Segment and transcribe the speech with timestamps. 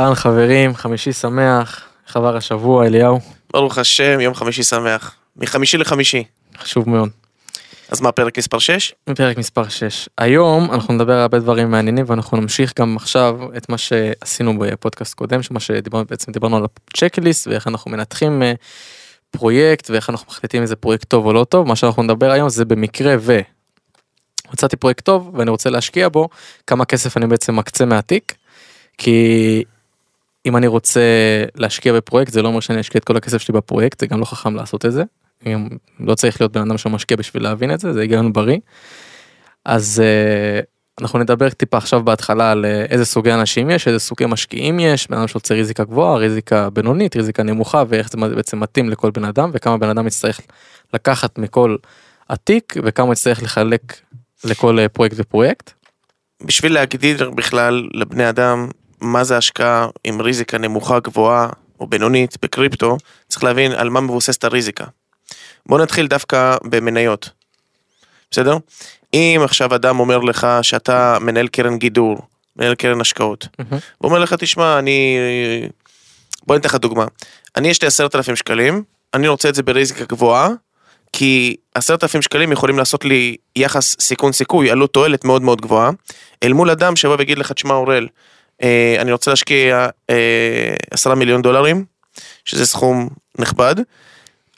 [0.00, 3.20] אהלן חברים, חמישי שמח, איך עבר השבוע אליהו?
[3.52, 5.14] ברוך השם, יום חמישי שמח.
[5.36, 6.24] מחמישי לחמישי.
[6.58, 7.08] חשוב מאוד.
[7.88, 8.94] אז מה, פרק מספר 6?
[9.16, 10.08] פרק מספר 6.
[10.18, 15.14] היום אנחנו נדבר על הרבה דברים מעניינים ואנחנו נמשיך גם עכשיו את מה שעשינו בפודקאסט
[15.14, 18.52] קודם, שמה שדיברנו בעצם דיברנו על הצ'קליסט ואיך אנחנו מנתחים אה,
[19.30, 22.64] פרויקט ואיך אנחנו מחליטים איזה פרויקט טוב או לא טוב, מה שאנחנו נדבר היום זה
[22.64, 23.40] במקרה ו...
[24.52, 26.28] מצאתי פרויקט טוב ואני רוצה להשקיע בו,
[26.66, 28.34] כמה כסף אני בעצם מקצה מהתיק,
[28.98, 29.64] כי
[30.46, 31.00] אם אני רוצה
[31.54, 34.24] להשקיע בפרויקט זה לא אומר שאני אשקיע את כל הכסף שלי בפרויקט, זה גם לא
[34.24, 35.02] חכם לעשות את זה.
[36.00, 38.58] לא צריך להיות בן אדם שמשקיע בשביל להבין את זה, זה היגיון בריא.
[39.64, 44.26] אז uh, אנחנו נדבר טיפה עכשיו בהתחלה על uh, איזה סוגי אנשים יש, איזה סוגי
[44.26, 48.90] משקיעים יש, בן אדם שרוצה ריזיקה גבוהה, ריזיקה בינונית, ריזיקה נמוכה ואיך זה בעצם מתאים
[48.90, 50.40] לכל בן אדם וכמה בן אדם יצטרך
[50.94, 51.76] לקחת מכל
[52.30, 54.00] התיק וכמה יצטרך לחלק
[54.44, 55.72] לכל uh, פרויקט ופרויקט.
[56.42, 58.68] בשביל להגדיר בכלל לבני אדם
[59.00, 61.48] מה זה השקעה עם ריזיקה נמוכה, גבוהה
[61.80, 62.96] או בינונית בקריפטו,
[63.28, 64.84] צריך להבין על מה מבוססת הריזיקה.
[65.66, 67.30] בוא נתחיל דווקא במניות,
[68.30, 68.56] בסדר?
[69.14, 72.18] אם עכשיו אדם אומר לך שאתה מנהל קרן גידור,
[72.56, 73.78] מנהל קרן השקעות, מהמם.
[73.98, 75.18] הוא אומר לך, תשמע, אני...
[76.46, 77.04] בוא ניתן לך דוגמה.
[77.56, 78.82] אני יש לי עשרת אלפים שקלים,
[79.14, 80.48] אני רוצה את זה בריזיקה גבוהה,
[81.12, 85.90] כי עשרת אלפים שקלים יכולים לעשות לי יחס סיכון סיכוי, עלות תועלת מאוד מאוד גבוהה,
[86.42, 88.08] אל מול אדם שבא ויגיד לך, תשמע אוראל,
[88.98, 91.84] אני רוצה להשקיע אה, עשרה מיליון דולרים,
[92.44, 93.08] שזה סכום
[93.38, 93.74] נכבד,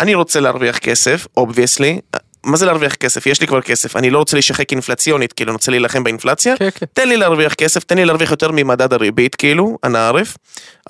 [0.00, 2.00] אני רוצה להרוויח כסף, obviously,
[2.44, 3.26] מה זה להרוויח כסף?
[3.26, 6.68] יש לי כבר כסף, אני לא רוצה להישחק אינפלציונית, כאילו, אני רוצה להילחם באינפלציה, כן,
[6.74, 6.86] כן.
[6.92, 10.36] תן לי להרוויח כסף, תן לי להרוויח יותר ממדד הריבית, כאילו, אנא עארף,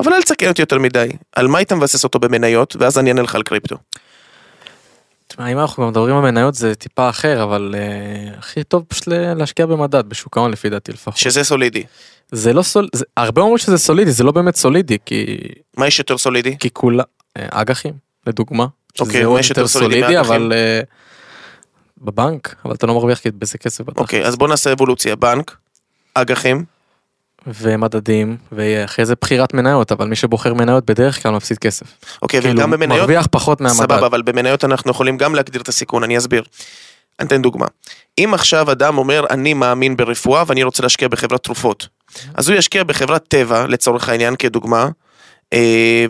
[0.00, 1.08] אבל אל תסכן אותי יותר מדי.
[1.36, 3.76] על מה היית מבסס אותו במניות, ואז אני אענה לך על קריפטו.
[5.32, 9.08] תשמע, אם אנחנו כבר מדברים על מניות זה טיפה אחר אבל uh, הכי טוב פשוט
[9.08, 11.16] להשקיע במדד בשוק ההון לפי דעתי לפחות.
[11.16, 11.82] שזה סולידי.
[12.32, 12.88] זה לא סול...
[12.92, 13.04] זה...
[13.16, 15.38] הרבה אומרים שזה סולידי זה לא באמת סולידי כי
[15.76, 16.58] מה יש יותר סולידי?
[16.58, 17.02] כי כולה
[17.36, 17.94] אה, אג"חים
[18.26, 18.66] לדוגמה.
[19.00, 20.18] אוקיי, מה יש יותר סולידי מאג"חים?
[20.18, 20.80] אבל אה,
[21.98, 23.98] בבנק אבל אתה לא מרוויח בזה כסף בטח.
[23.98, 25.16] אוקיי, אז בוא נעשה אבולוציה.
[25.16, 25.56] בנק,
[26.14, 26.64] אג"חים,
[27.46, 31.86] ומדדים ואחרי זה בחירת מניות אבל מי שבוחר מניות בדרך כלל מפסיד כסף.
[32.22, 33.76] אוקיי, כאילו וגם במניות, מרוויח פחות מהמדד.
[33.76, 36.42] סבבה, אבל במניות אנחנו יכולים גם להגדיר את הסיכון, אני אסביר.
[37.20, 37.66] אני אתן דוגמה.
[38.18, 41.88] אם עכשיו אדם אומר, אני מאמין ברפואה ואני רוצה להשקיע בחברת תרופות,
[42.34, 44.88] אז הוא ישקיע בחברת טבע, לצורך העניין, כדוגמה,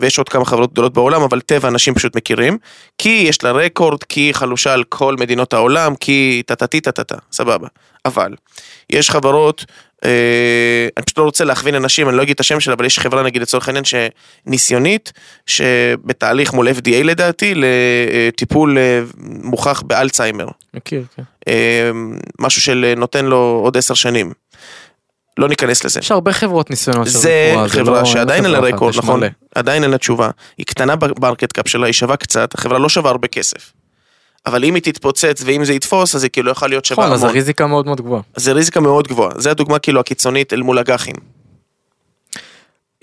[0.01, 2.57] ויש עוד כמה חברות גדולות בעולם, אבל טבע אנשים פשוט מכירים,
[2.97, 7.67] כי יש לה רקורד, כי היא חלושה על כל מדינות העולם, כי טה-טה-טי טה-טה-טה, סבבה.
[8.05, 8.35] אבל,
[8.89, 9.65] יש חברות,
[10.05, 12.99] אה, אני פשוט לא רוצה להכווין אנשים, אני לא אגיד את השם שלה, אבל יש
[12.99, 15.13] חברה נגיד לצורך העניין שניסיונית,
[15.45, 20.47] שבתהליך מול FDA לדעתי, לטיפול אה, מוכח באלצהיימר.
[20.73, 21.23] מכיר, כן.
[21.47, 21.91] אה,
[22.39, 24.31] משהו של אה, לו עוד עשר שנים.
[25.37, 25.99] לא ניכנס לזה.
[25.99, 29.19] יש הרבה חברות ניסיונות של זה רפואה, חברה לא- שעדיין אין לה רקורד, נכון?
[29.19, 29.27] מלא.
[29.55, 30.29] עדיין אין לה תשובה.
[30.57, 33.73] היא קטנה ב market cap שלה, היא שווה קצת, החברה לא שווה הרבה כסף.
[34.45, 37.23] אבל אם היא תתפוצץ ואם זה יתפוס, אז היא כאילו יכולה להיות שווה נכון, אז
[37.23, 37.35] המון.
[37.35, 38.21] הריזיקה מאוד מאוד גבוהה.
[38.35, 39.31] זה ריזיקה מאוד גבוהה.
[39.37, 41.15] זה הדוגמה כאילו הקיצונית אל מול אג"חים.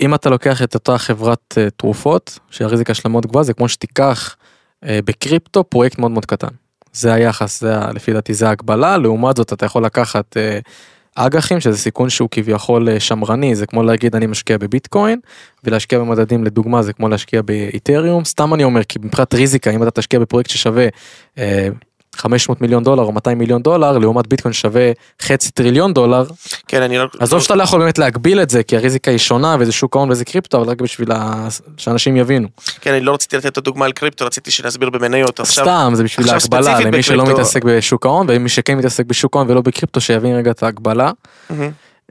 [0.00, 4.36] אם אתה לוקח את אותה חברת אה, תרופות שהריזיקה שלה מאוד גבוהה זה כמו שתיקח
[4.84, 6.48] אה, בקריפטו פרויקט מאוד מאוד קטן.
[6.92, 10.58] זה היחס זה לפי דעתי זה ההגבלה לעומת זאת אתה יכול לקחת אה,
[11.26, 15.20] אג"חים שזה סיכון שהוא כביכול אה, שמרני זה כמו להגיד אני משקיע בביטקוין
[15.64, 19.90] ולהשקיע במדדים לדוגמה זה כמו להשקיע באיתריום סתם אני אומר כי מבחינת ריזיקה אם אתה
[19.90, 20.88] תשקיע בפרויקט ששווה.
[22.16, 24.90] אה, 500 מיליון דולר או 200 מיליון דולר לעומת ביטקוין שווה
[25.22, 26.24] חצי טריליון דולר
[26.68, 27.04] כן, אני לא...
[27.18, 30.10] עזוב שאתה לא יכול באמת להגביל את זה כי הריזיקה היא שונה וזה שוק ההון
[30.10, 32.48] וזה קריפטו אבל רק בשביל ה- שאנשים יבינו.
[32.80, 35.40] כן, אני לא רציתי לתת את הדוגמה על קריפטו, רציתי שנסביר במניות.
[35.40, 39.36] עכשיו, סתם זה בשביל ההגבלה למי שלא בקריפטו- מתעסק בשוק ההון ומי שכן מתעסק בשוק
[39.36, 41.10] ההון ולא בקריפטו שיבין רגע את ההגבלה.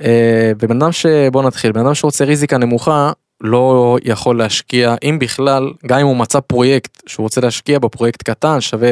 [0.01, 3.11] אה, ובן אדם שבוא נתחיל בן אדם שרוצה ריזיקה נמוכה
[3.41, 8.61] לא יכול להשקיע אם בכלל גם אם הוא מצא פרויקט שהוא רוצה להשקיע בפרויקט קטן
[8.61, 8.89] שווה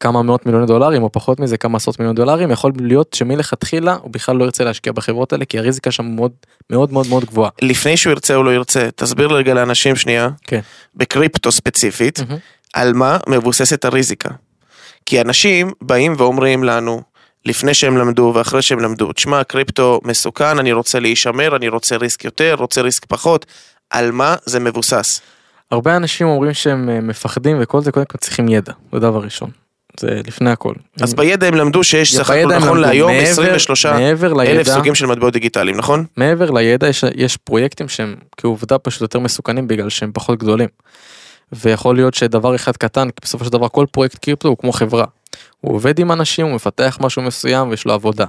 [0.00, 4.10] כמה מאות מיליוני דולרים או פחות מזה כמה עשרות מיליוני דולרים יכול להיות שמלכתחילה הוא
[4.10, 6.32] בכלל לא ירצה להשקיע בחברות האלה כי הריזיקה שם מאוד
[6.70, 7.50] מאוד מאוד מאוד גבוהה.
[7.62, 10.60] לפני שהוא ירצה או לא ירצה, תסביר רגע לאנשים שנייה, כן.
[10.94, 12.38] בקריפטו ספציפית, מהמם.
[12.74, 14.30] על מה מבוססת הריזיקה.
[15.06, 17.02] כי אנשים באים ואומרים לנו,
[17.44, 22.24] לפני שהם למדו ואחרי שהם למדו, תשמע, קריפטו מסוכן, אני רוצה להישמר, אני רוצה ריסק
[22.24, 23.46] יותר, רוצה ריסק פחות,
[23.90, 25.20] על מה זה מבוסס?
[25.70, 29.50] הרבה אנשים אומרים שהם אה, מפחדים וכל זה קודם כל צריכים ידע זה דבר ראשון.
[30.00, 30.74] זה לפני הכל.
[31.00, 32.80] אז בידע הם למדו שיש סך הכל נכון.
[32.80, 36.04] להיום מעבר- 23 מעבר אלף סוגים של מטבעות דיגיטליים, נכון?
[36.16, 40.68] מעבר לידע יש, יש פרויקטים שהם כעובדה פשוט יותר מסוכנים בגלל שהם פחות גדולים.
[41.52, 45.04] ויכול להיות שדבר אחד קטן כי בסופו של דבר כל פרויקט קריפטו הוא כמו חברה.
[45.60, 48.24] הוא עובד עם אנשים הוא מפתח משהו מסוים ויש לו עבודה.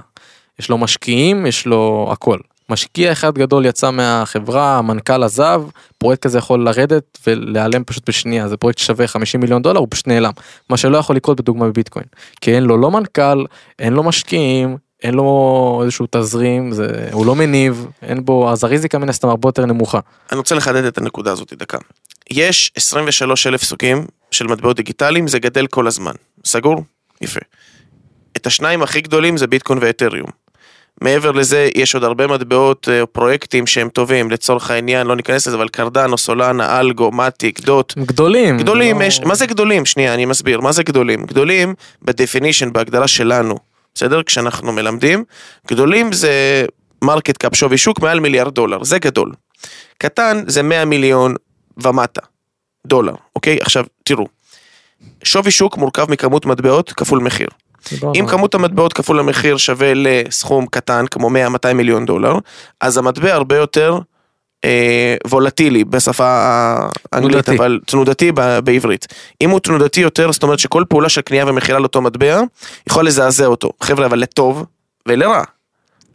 [0.58, 2.38] יש לו משקיעים יש לו הכל.
[2.70, 5.62] משקיע אחד גדול יצא מהחברה, המנכ"ל עזב,
[5.98, 10.08] פרויקט כזה יכול לרדת ולהיעלם פשוט בשנייה, זה פרויקט שווה 50 מיליון דולר, הוא פשוט
[10.08, 10.32] נעלם.
[10.70, 12.04] מה שלא יכול לקרות בדוגמה בביטקוין.
[12.40, 13.44] כי אין לו לא מנכ"ל,
[13.78, 18.98] אין לו משקיעים, אין לו איזשהו תזרים, זה, הוא לא מניב, אין בו, אז הריזיקה
[18.98, 20.00] מן הסתם הרבה יותר נמוכה.
[20.32, 21.78] אני רוצה לחדד את הנקודה הזאת דקה.
[22.30, 26.12] יש 23 אלף סוגים של מטבעות דיגיטליים, זה גדל כל הזמן.
[26.44, 26.84] סגור?
[27.20, 27.40] יפה.
[28.36, 30.39] את השניים הכי גדולים זה ביטקוין ואתריום.
[31.00, 35.56] מעבר לזה, יש עוד הרבה מטבעות או פרויקטים שהם טובים, לצורך העניין, לא ניכנס לזה,
[35.56, 37.98] אבל קרדנו, סולנה, אלגו, מטיק, דוט.
[37.98, 38.58] גדולים.
[38.58, 39.04] גדולים, לא...
[39.04, 39.86] יש, מה זה גדולים?
[39.86, 41.26] שנייה, אני מסביר, מה זה גדולים?
[41.26, 43.54] גדולים, ב definition, בהגדרה שלנו,
[43.94, 44.22] בסדר?
[44.22, 45.24] כשאנחנו מלמדים,
[45.68, 46.64] גדולים זה
[47.04, 49.32] market cap, שווי שוק מעל מיליארד דולר, זה גדול.
[49.98, 51.34] קטן זה 100 מיליון
[51.82, 52.22] ומטה,
[52.86, 53.58] דולר, אוקיי?
[53.60, 54.26] עכשיו, תראו,
[55.24, 57.48] שווי שוק מורכב מכמות מטבעות כפול מחיר.
[58.14, 62.34] אם כמות המטבעות כפול המחיר שווה לסכום קטן, כמו 100-200 מיליון דולר,
[62.80, 63.98] אז המטבע הרבה יותר
[64.64, 66.24] אה, וולטילי בשפה
[67.12, 67.56] האנגלית, תנודתי.
[67.56, 69.06] אבל תנודתי ב- בעברית.
[69.40, 72.40] אם הוא תנודתי יותר, זאת אומרת שכל פעולה של קנייה ומכירה לאותו מטבע,
[72.88, 73.70] יכול לזעזע אותו.
[73.80, 74.64] חבר'ה, אבל לטוב
[75.08, 75.42] ולרע.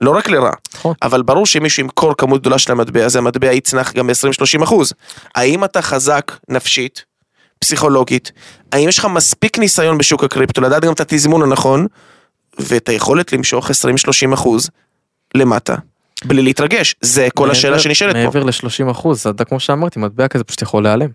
[0.02, 0.94] לא רק לרע, נכון.
[1.02, 4.94] אבל ברור שאם מישהו ימכור כמות גדולה של המטבע, אז המטבע יצנח גם ב-20-30 אחוז.
[5.36, 7.06] האם אתה חזק נפשית,
[7.60, 8.31] פסיכולוגית,
[8.72, 11.88] האם יש לך מספיק ניסיון בשוק הקריפטו, לדעת גם את התזמון הנכון,
[12.60, 13.74] ואת היכולת למשוך 20-30
[14.34, 14.69] אחוז
[15.36, 15.75] למטה,
[16.25, 18.24] בלי להתרגש, זה כל השאלה מעבר- שנשאלת פה.
[18.24, 21.10] מעבר ל-30 אחוז, אתה כמו שאמרתי, מטבע כזה פשוט יכול להיעלם.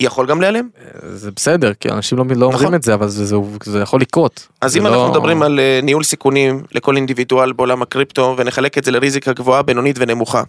[0.00, 0.68] יכול גם להיעלם.
[1.12, 2.74] זה בסדר, כי אנשים לא, לא אומרים נכון.
[2.74, 4.48] את זה, אבל זה, זה, זה יכול לקרות.
[4.60, 8.84] אז אם לא- אנחנו מדברים על אה, ניהול סיכונים לכל אינדיבידואל בעולם הקריפטו, ונחלק את
[8.84, 10.42] זה לריזיקה גבוהה, בינונית ונמוכה.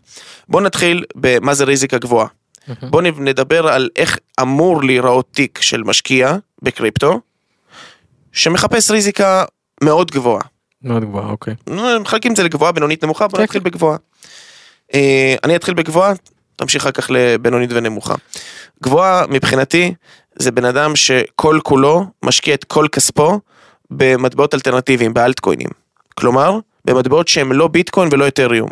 [0.50, 2.28] בואו נתחיל במה זה ריזיקה גבוהה.
[2.68, 2.92] מהמם.
[2.92, 7.20] בואו נדבר על איך אמור להיראות תיק של משקיע בקריפטו,
[8.32, 9.44] שמחפש ריזיקה
[9.84, 10.42] מאוד גבוהה.
[10.84, 11.56] מאוד גבוהה, אוקיי.
[12.02, 13.98] מחלקים את זה לגבוהה, בינונית, נמוכה, בוא כן, נתחיל בגבוהה.
[14.94, 16.14] אה, אני אתחיל בגבוהה,
[16.56, 18.16] תמשיך אחר כך לבינונית ונמוכה.
[18.84, 19.94] גבוהה מבחינתי
[20.36, 23.40] זה בן אדם שכל כולו משקיע את כל כספו
[23.92, 25.70] במטבעות אלטרנטיביים, באלטקוינים.
[26.16, 28.70] כלומר, במטבעות שהם לא ביטקוין ולא אתריום.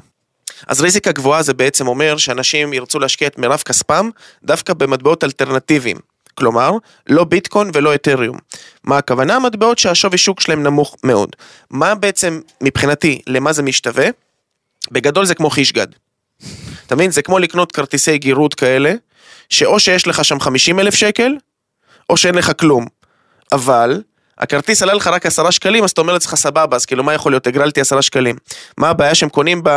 [0.68, 4.10] אז ריזיקה גבוהה זה בעצם אומר שאנשים ירצו להשקיע את מירב כספם
[4.44, 5.98] דווקא במטבעות אלטרנטיביים.
[6.38, 6.72] כלומר,
[7.10, 8.38] לא ביטקוין ולא אתריום.
[8.84, 9.40] מה הכוונה?
[9.40, 11.36] מטבעות שהשווי שוק שלהם נמוך מאוד.
[11.70, 14.08] מה בעצם, מבחינתי, למה זה משתווה?
[14.92, 15.88] בגדול זה כמו חיש גד.
[16.86, 17.12] אתה מבין?
[17.12, 18.94] זה כמו לקנות כרטיסי גירות כאלה,
[19.50, 21.32] שאו שיש לך שם 50 אלף שקל,
[22.10, 22.86] או שאין לך כלום.
[23.52, 24.02] אבל,
[24.38, 27.32] הכרטיס עלה לך רק עשרה שקלים, אז אתה אומר לעצמך סבבה, אז כאילו מה יכול
[27.32, 27.48] להיות?
[27.48, 28.36] הגרלתי עשרה שקלים.
[28.78, 29.70] מה הבעיה שהם קונים ב...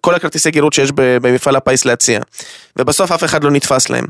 [0.00, 2.20] כל הכרטיסי גירות שיש במפעל הפיס להציע.
[2.78, 4.04] ובסוף אף אחד לא נתפס להם.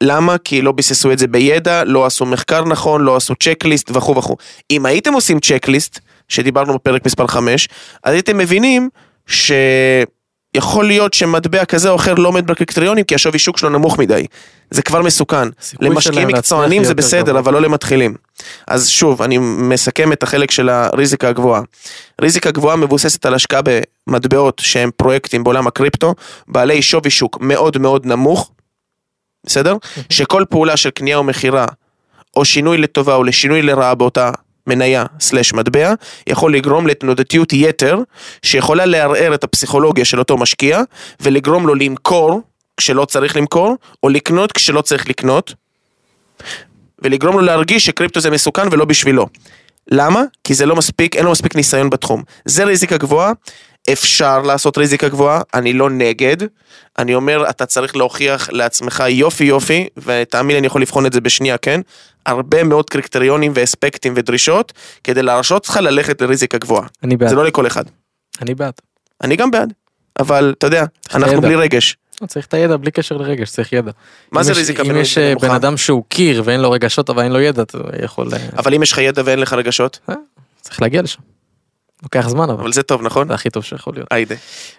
[0.00, 0.38] למה?
[0.38, 4.36] כי לא ביססו את זה בידע, לא עשו מחקר נכון, לא עשו צ'קליסט וכו' וכו'.
[4.70, 5.98] אם הייתם עושים צ'קליסט,
[6.28, 7.68] שדיברנו בפרק מספר 5,
[8.04, 8.88] אז הייתם מבינים
[10.56, 14.26] שיכול להיות שמטבע כזה או אחר לא עומד בקריטריונים כי השווי שוק שלו נמוך מדי.
[14.70, 15.48] זה כבר מסוכן.
[15.80, 17.40] למשקיעים מקצוענים זה בסדר, גבוה.
[17.40, 18.14] אבל לא למתחילים.
[18.68, 21.62] אז שוב, אני מסכם את החלק של הריזיקה הגבוהה.
[22.20, 23.60] ריזיקה גבוהה מבוססת על השקעה
[24.06, 26.14] במטבעות שהם פרויקטים בעולם הקריפטו,
[26.48, 28.50] בעלי שווי שוק מאוד מאוד נמוך,
[29.46, 29.76] בסדר?
[30.08, 31.66] שכל פעולה של קנייה או מכירה,
[32.36, 34.30] או שינוי לטובה או לשינוי לרעה באותה
[34.66, 35.94] מניה סלש מטבע,
[36.26, 37.98] יכול לגרום לתנודתיות יתר,
[38.42, 40.80] שיכולה לערער את הפסיכולוגיה של אותו משקיע,
[41.20, 42.40] ולגרום לו למכור
[42.76, 45.54] כשלא צריך למכור, או לקנות כשלא צריך לקנות,
[47.02, 49.26] ולגרום לו להרגיש שקריפטו זה מסוכן ולא בשבילו.
[49.90, 50.22] למה?
[50.44, 52.22] כי זה לא מספיק, אין לו מספיק ניסיון בתחום.
[52.44, 53.32] זה ריזיקה גבוהה,
[53.92, 56.36] אפשר לעשות ריזיקה גבוהה, אני לא נגד.
[56.98, 61.20] אני אומר, אתה צריך להוכיח לעצמך יופי יופי, ותאמין לי, אני יכול לבחון את זה
[61.20, 61.80] בשנייה, כן?
[62.26, 64.72] הרבה מאוד קריטריונים ואספקטים ודרישות,
[65.04, 66.86] כדי להרשות לך ללכת לריזיקה גבוהה.
[67.02, 67.28] אני בעד.
[67.28, 67.84] זה לא לכל אחד.
[68.42, 68.74] אני בעד.
[69.24, 69.72] אני גם בעד,
[70.18, 71.40] אבל אתה יודע, אנחנו.
[71.40, 71.96] בלי רגש.
[72.22, 73.90] לא, צריך את הידע בלי קשר לרגש, צריך ידע.
[74.32, 75.34] מה זה ריזיקה אם יש אה?
[75.40, 78.28] בן אדם שהוא קיר ואין לו רגשות אבל אין לו ידע, אתה יכול...
[78.32, 79.98] אה, אבל אם יש לך ידע ואין לך רגשות,
[80.60, 81.20] צריך להגיע לשם.
[82.02, 83.28] לוקח זמן אבל אבל זה טוב, נכון?
[83.28, 84.08] זה הכי טוב שיכול להיות.
[84.10, 84.34] היידה.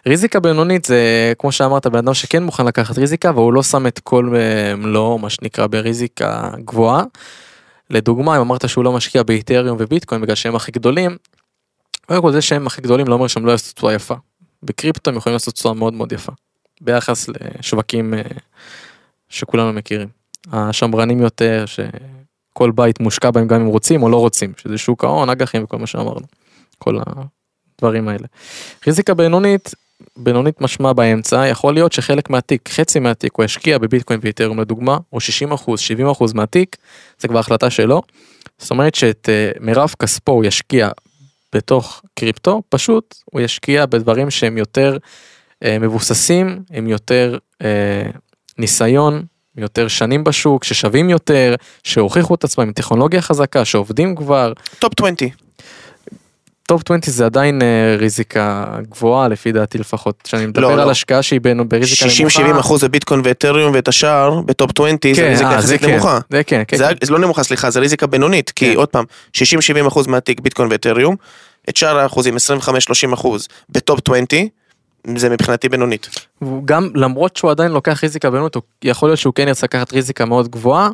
[0.07, 3.99] ריזיקה בינונית זה כמו שאמרת בן אדם שכן מוכן לקחת ריזיקה והוא לא שם את
[3.99, 7.03] כל אה, מלואו מה שנקרא בריזיקה גבוהה.
[7.89, 11.17] לדוגמה אם אמרת שהוא לא משקיע באיתריום וביטקוין בגלל שהם הכי גדולים.
[12.05, 14.15] קודם כל זה שהם הכי גדולים לא אומר שהם לא יעשו תשואה יפה.
[14.63, 16.31] בקריפטו הם יכולים לעשות תשואה מאוד מאוד יפה.
[16.81, 18.21] ביחס לשווקים אה,
[19.29, 20.07] שכולנו מכירים.
[20.51, 25.29] השמרנים יותר שכל בית מושקע בהם גם אם רוצים או לא רוצים שזה שוק ההון
[25.29, 26.42] אג"חים וכל מה שאמרנו.
[26.83, 26.99] כל
[27.77, 28.27] הדברים האלה.
[28.87, 29.73] ריזיקה בינונית
[30.17, 35.19] בינונית משמע באמצע יכול להיות שחלק מהתיק חצי מהתיק הוא ישקיע בביטקוין ואיתרום לדוגמה או
[35.19, 36.77] 60 אחוז 70 אחוז מהתיק
[37.19, 38.01] זה כבר החלטה שלו.
[38.57, 40.89] זאת אומרת שאת אה, מירב כספו הוא ישקיע
[41.55, 44.97] בתוך קריפטו, פשוט הוא ישקיע בדברים שהם יותר
[45.63, 48.09] אה, מבוססים, עם יותר אה,
[48.57, 49.23] ניסיון,
[49.57, 54.53] יותר שנים בשוק, ששווים יותר, שהוכיחו את עצמם עם טכנולוגיה חזקה, שעובדים כבר.
[54.79, 55.42] top 20.
[56.73, 60.91] top 20 זה עדיין אה, ריזיקה גבוהה לפי דעתי לפחות, כשאני מדבר לא, על לא.
[60.91, 62.39] השקעה שהיא בין- בריזיקה נמוכה.
[62.55, 65.75] 60-70 אחוז זה ביטקוין ואתריום ואת השאר ב top 20 זה כן, ריזיקה אה, זה
[65.75, 66.19] יחסית כן, נמוכה.
[66.29, 67.05] זה כן, כן, זה, כן.
[67.05, 68.77] זה לא נמוכה סליחה זה ריזיקה בינונית כי כן.
[68.77, 69.05] עוד פעם
[69.37, 69.41] 60-70
[69.87, 71.15] אחוז מהתיק ביטקוין ואתריום
[71.69, 72.35] את שאר האחוזים
[73.09, 74.25] 25-30 אחוז ב top 20
[75.15, 76.09] זה מבחינתי בינונית.
[76.65, 80.47] גם למרות שהוא עדיין לוקח ריזיקה בינונית, יכול להיות שהוא כן ירצה לקחת ריזיקה מאוד
[80.51, 80.89] גבוהה,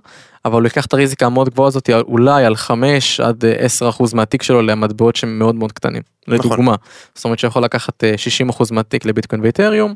[0.45, 4.13] אבל הוא ייקח את הריזיקה המאוד גבוהה הזאת אולי על 5 עד אה, 10 אחוז
[4.13, 6.01] מהתיק שלו למטבעות שהם מאוד מאוד קטנים.
[6.27, 6.51] נכון.
[6.51, 6.75] לדוגמה,
[7.15, 9.93] זאת אומרת שיכול לקחת אה, 60 אחוז מהתיק לביטקוין ואתריום,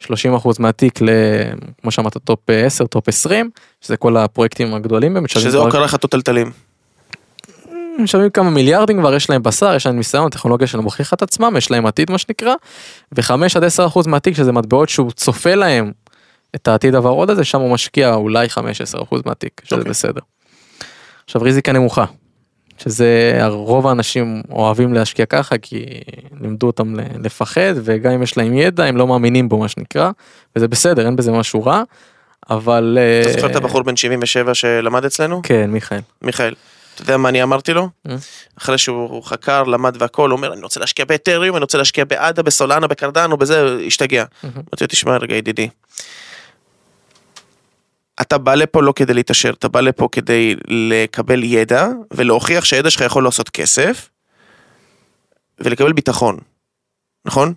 [0.00, 1.08] 30 אחוז מהתיק ל...
[1.82, 6.14] כמו שאמרת top אה, 10, top 20, שזה כל הפרויקטים הגדולים באמת, שזה כבר- הוכחות
[8.06, 11.54] שווים כמה מיליארדים כבר יש להם בשר יש להם ניסיון טכנולוגיה שלהם מוכיחה את עצמם
[11.58, 12.54] יש להם עתיד מה שנקרא
[13.12, 15.92] וחמש עד עשר אחוז מהתיק שזה מטבעות שהוא צופה להם
[16.54, 19.90] את העתיד הוורוד הזה שם הוא משקיע אולי חמש עשר אחוז מהתיק שזה אוקיי.
[19.90, 20.20] בסדר.
[21.24, 22.04] עכשיו ריזיקה נמוכה.
[22.78, 25.84] שזה רוב האנשים אוהבים להשקיע ככה כי
[26.40, 30.10] לימדו אותם לפחד וגם אם יש להם ידע הם לא מאמינים בו מה שנקרא
[30.56, 31.82] וזה בסדר אין בזה משהו רע
[32.50, 35.40] אבל אתה אה, זוכר את הבחור בן 77 שלמד אצלנו?
[35.42, 36.54] כן מיכאל מיכאל.
[36.96, 37.88] אתה יודע מה אני אמרתי לו?
[38.08, 38.16] אה?
[38.58, 42.42] אחרי שהוא חקר, למד והכל, הוא אומר, אני רוצה להשקיע באתריום, אני רוצה להשקיע באדה,
[42.42, 44.24] בסולנה, בקרדנו, בזה, השתגע.
[44.42, 44.56] מהמם.
[44.56, 45.68] אמרתי לו, תשמע רגע ידידי.
[48.20, 53.00] אתה בא לפה לא כדי להתעשר, אתה בא לפה כדי לקבל ידע ולהוכיח שהידע שלך
[53.00, 54.08] יכול לעשות כסף
[55.58, 56.38] ולקבל ביטחון,
[57.24, 57.54] נכון?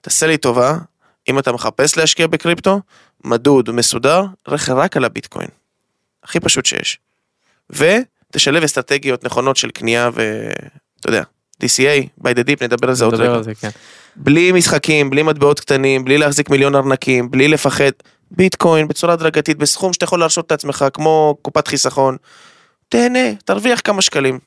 [0.00, 0.78] תעשה לי טובה,
[1.28, 2.80] אם אתה מחפש להשקיע בקריפטו,
[3.24, 5.48] מדוד, מסודר, רק על הביטקוין.
[6.24, 6.98] הכי פשוט שיש.
[8.32, 10.48] ותשלב אסטרטגיות נכונות של קנייה ו...
[11.00, 11.22] אתה יודע,
[11.62, 13.42] DCA, by the deep, נדבר על זה עוד רגע.
[13.42, 13.68] זה, כן.
[14.16, 17.90] בלי משחקים, בלי מטבעות קטנים, בלי להחזיק מיליון ארנקים, בלי לפחד.
[18.30, 22.16] ביטקוין בצורה הדרגתית, בסכום שאתה יכול להרשות לעצמך, כמו קופת חיסכון.
[22.88, 24.38] תהנה, תרוויח כמה שקלים.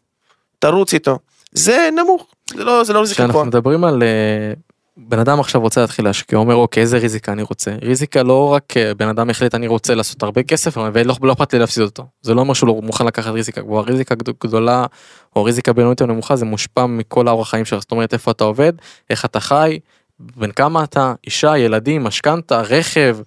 [0.60, 1.20] תרוץ איתו.
[1.51, 3.46] זה נמוך, זה לא, זה לא ריזיקה כשאנחנו גבוהה.
[3.46, 4.54] מדברים על אה,
[4.97, 8.77] בן אדם עכשיו רוצה להתחיל להשקיע, אומר אוקיי איזה ריזיקה אני רוצה, ריזיקה לא רק
[8.77, 12.05] אה, בן אדם החליט אני רוצה לעשות הרבה כסף ולא לא אכפת לי להפסיד אותו,
[12.21, 14.85] זה לא אומר שהוא לא מוכן לקחת ריזיקה גבוהה, ריזיקה גד- גדולה
[15.35, 18.43] או ריזיקה בינונית או נמוכה זה מושפע מכל האורח חיים שלך, זאת אומרת איפה אתה
[18.43, 18.73] עובד,
[19.09, 19.79] איך אתה חי,
[20.19, 23.17] בן כמה אתה, אישה, ילדים, משכנתה, רכב,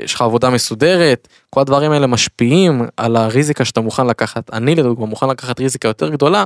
[0.00, 5.06] יש לך עבודה מסודרת, כל הדברים האלה משפיעים על הריזיקה שאתה מוכן לקחת, אני לדוגמה
[5.06, 6.44] מוכן לקחת ריזיקה יותר גדולה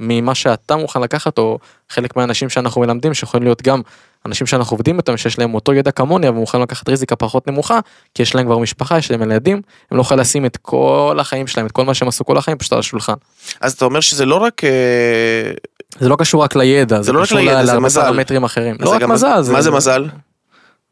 [0.00, 3.80] ממה שאתה מוכן לקחת או חלק מהאנשים שאנחנו מלמדים שיכולים להיות גם
[4.26, 7.78] אנשים שאנחנו עובדים איתם שיש להם אותו ידע כמוני אבל מוכנים לקחת ריזיקה פחות נמוכה
[8.14, 9.60] כי יש להם כבר משפחה יש להם ילדים
[9.90, 12.58] הם לא יכולים לשים את כל החיים שלהם את כל מה שהם עשו כל החיים
[12.58, 13.14] פשוט על השולחן.
[13.60, 14.64] אז אתה אומר שזה לא רק...
[14.64, 15.50] אה,
[15.98, 18.00] זה לא קשור רק לידע זה לא רק קשור לידע, זה מזל.
[18.02, 18.76] פרמטרים אחרים.
[18.80, 19.42] לא זה רק גם- מזל.
[19.52, 20.06] מה זה מזל?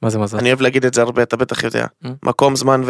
[0.03, 0.39] מה זה מזל?
[0.39, 1.87] אני אוהב להגיד את זה הרבה, אתה בטח יודע.
[2.05, 2.09] Mm.
[2.23, 2.83] מקום, זמן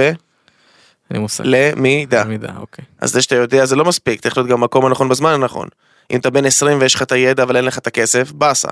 [1.11, 1.44] מושג.
[1.47, 2.25] ולמידה.
[2.25, 2.85] מידע, אוקיי.
[3.00, 5.68] אז זה שאתה יודע זה לא מספיק, צריך להיות גם מקום הנכון בזמן הנכון.
[6.11, 8.69] אם אתה בן 20 ויש לך את הידע אבל אין לך את הכסף, באסה.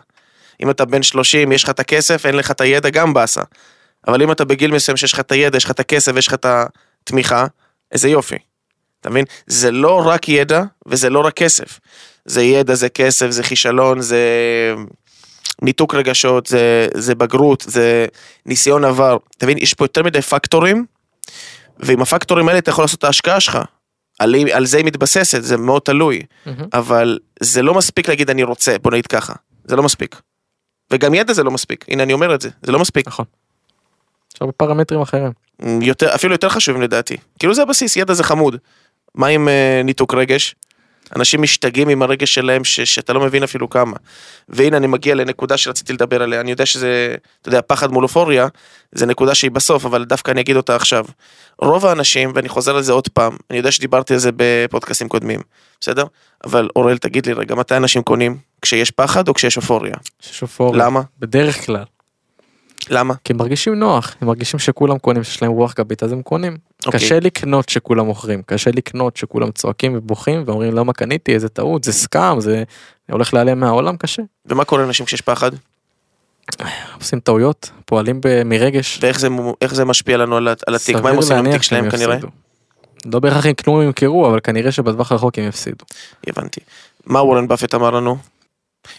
[0.63, 3.43] אם אתה בן 30 יש לך את הכסף, אין לך את הידע, גם באסה.
[4.09, 6.35] אבל אם אתה בגיל מסוים שיש לך את הידע, יש לך את הכסף ויש לך
[6.35, 7.47] את התמיכה,
[7.93, 8.39] איזה יופי.
[9.01, 9.25] אתה מבין?
[9.47, 11.81] זה לא רק ידע וזה לא רק כסף.
[12.25, 14.25] זה ידע, זה כסף, זה כישלון, זה
[15.63, 18.07] ניתוק רגשות, זה, זה בגרות, זה
[18.47, 19.17] ניסיון עבר.
[19.37, 19.59] אתה מבין?
[19.59, 20.87] יש פה יותר מדי פקטורים,
[21.79, 23.59] ועם הפקטורים האלה אתה יכול לעשות את ההשקעה שלך.
[24.23, 26.23] על, על זה היא מתבססת, זה מאוד תלוי.
[26.47, 26.67] מהמם.
[26.73, 29.33] אבל זה לא מספיק להגיד אני רוצה, בוא נגיד ככה.
[29.65, 30.21] זה לא מספיק.
[30.93, 33.07] וגם ידע זה לא מספיק, הנה אני אומר את זה, זה לא מספיק.
[33.09, 33.25] נכון.
[34.35, 35.33] יש הרבה פרמטרים אחרים.
[35.81, 37.17] יותר, אפילו יותר חשובים לדעתי.
[37.39, 38.57] כאילו זה הבסיס, ידע זה חמוד.
[39.15, 40.55] מה עם אה, ניתוק רגש?
[41.17, 43.97] אנשים משתגעים עם הרגש שלהם ש, שאתה לא מבין אפילו כמה.
[44.49, 48.49] והנה אני מגיע לנקודה שרציתי לדבר עליה, אני יודע שזה, אתה יודע, פחד מול אופוריה,
[48.93, 51.05] זה נקודה שהיא בסוף, אבל דווקא אני אגיד אותה עכשיו.
[51.59, 55.41] רוב האנשים, ואני חוזר על זה עוד פעם, אני יודע שדיברתי על זה בפודקאסטים קודמים,
[55.81, 56.05] בסדר?
[56.45, 58.39] אבל אוראל תגיד לי רגע, מתי אנשים קונים?
[58.63, 59.95] כשיש פחד או כשיש אופוריה?
[60.31, 60.85] יש אופוריה.
[60.85, 61.01] למה?
[61.19, 61.85] בדרך כלל.
[62.91, 63.15] למה?
[63.25, 66.57] כי הם מרגישים נוח, הם מרגישים שכולם קונים, שיש להם רוח גבית, אז הם קונים.
[66.87, 67.01] אוקיי.
[67.01, 71.93] קשה לקנות שכולם מוכרים, קשה לקנות שכולם צועקים ובוכים ואומרים למה קניתי, איזה טעות, זה
[71.93, 72.63] סקאם, זה
[73.11, 74.23] הולך להיעלם מהעולם, קשה.
[74.47, 75.51] ומה קורה לאנשים כשיש פחד?
[76.99, 78.99] עושים טעויות, פועלים ב- מרגש.
[79.03, 79.29] ואיך זה,
[79.71, 80.97] זה משפיע לנו על, על התיק?
[80.97, 82.15] מה הם עושים עם התיק שלהם כנראה?
[82.15, 82.33] יפסידו.
[83.13, 85.85] לא בהכרח יקנו אם ימכרו, אבל כנראה שבטווח הרחוק הם יפסידו.
[86.27, 86.61] הבנתי.
[87.07, 88.17] מה וורן באפט אמר לנו?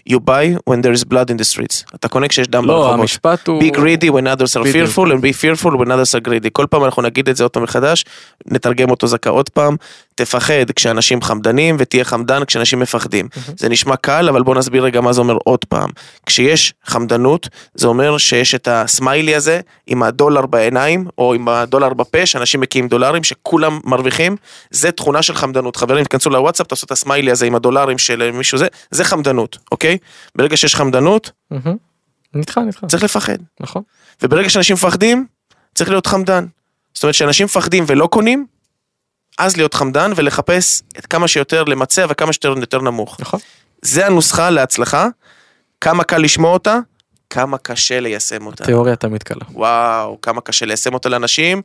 [0.10, 1.86] You buy when there is blood in the streets.
[1.96, 3.00] אתה קונה כשיש דם לא, ברחובות.
[3.00, 3.63] המשפט הוא...
[3.63, 6.50] be greedy when others are fearful and be fearful when others are greedy.
[6.52, 8.06] כל פעם אנחנו נגיד את זה עוד פעם מחדש,
[8.46, 9.75] נתרגם אותו זכה עוד פעם.
[10.15, 13.27] תפחד כשאנשים חמדנים ותהיה חמדן כשאנשים מפחדים.
[13.58, 15.89] זה נשמע קל, אבל בוא נסביר רגע מה זה אומר עוד פעם.
[16.25, 22.25] כשיש חמדנות, זה אומר שיש את הסמיילי הזה עם הדולר בעיניים, או עם הדולר בפה,
[22.25, 24.36] שאנשים מקיאים דולרים, שכולם מרוויחים,
[24.72, 25.75] זה תכונה של חמדנות.
[25.75, 29.98] חברים, תכנסו לוואטסאפ, תעשו את הסמיילי הזה עם הדולרים של מישהו זה, זה חמדנות, אוקיי?
[30.36, 31.77] ברגע שיש חמדנות, מהמם.
[32.34, 32.88] נדחה, נדחה.
[32.88, 33.38] צריך לפחד.
[33.60, 33.82] נכון.
[34.22, 35.25] וברגע שאנשים מפחדים,
[35.75, 36.46] צריך להיות חמדן.
[36.93, 38.46] זאת אומרת שאנשים מפחדים ולא קונים,
[39.38, 43.18] אז להיות חמדן ולחפש את כמה שיותר למצע וכמה שיותר יותר נמוך.
[43.20, 43.40] נכון.
[43.82, 45.08] זה הנוסחה להצלחה,
[45.82, 46.80] כמה קל לשמוע אותה,
[47.30, 48.66] כמה קשה ליישם אותה.
[48.66, 49.42] תיאוריה תמיד קלה.
[49.52, 51.62] וואו, כמה קשה ליישם אותה לאנשים.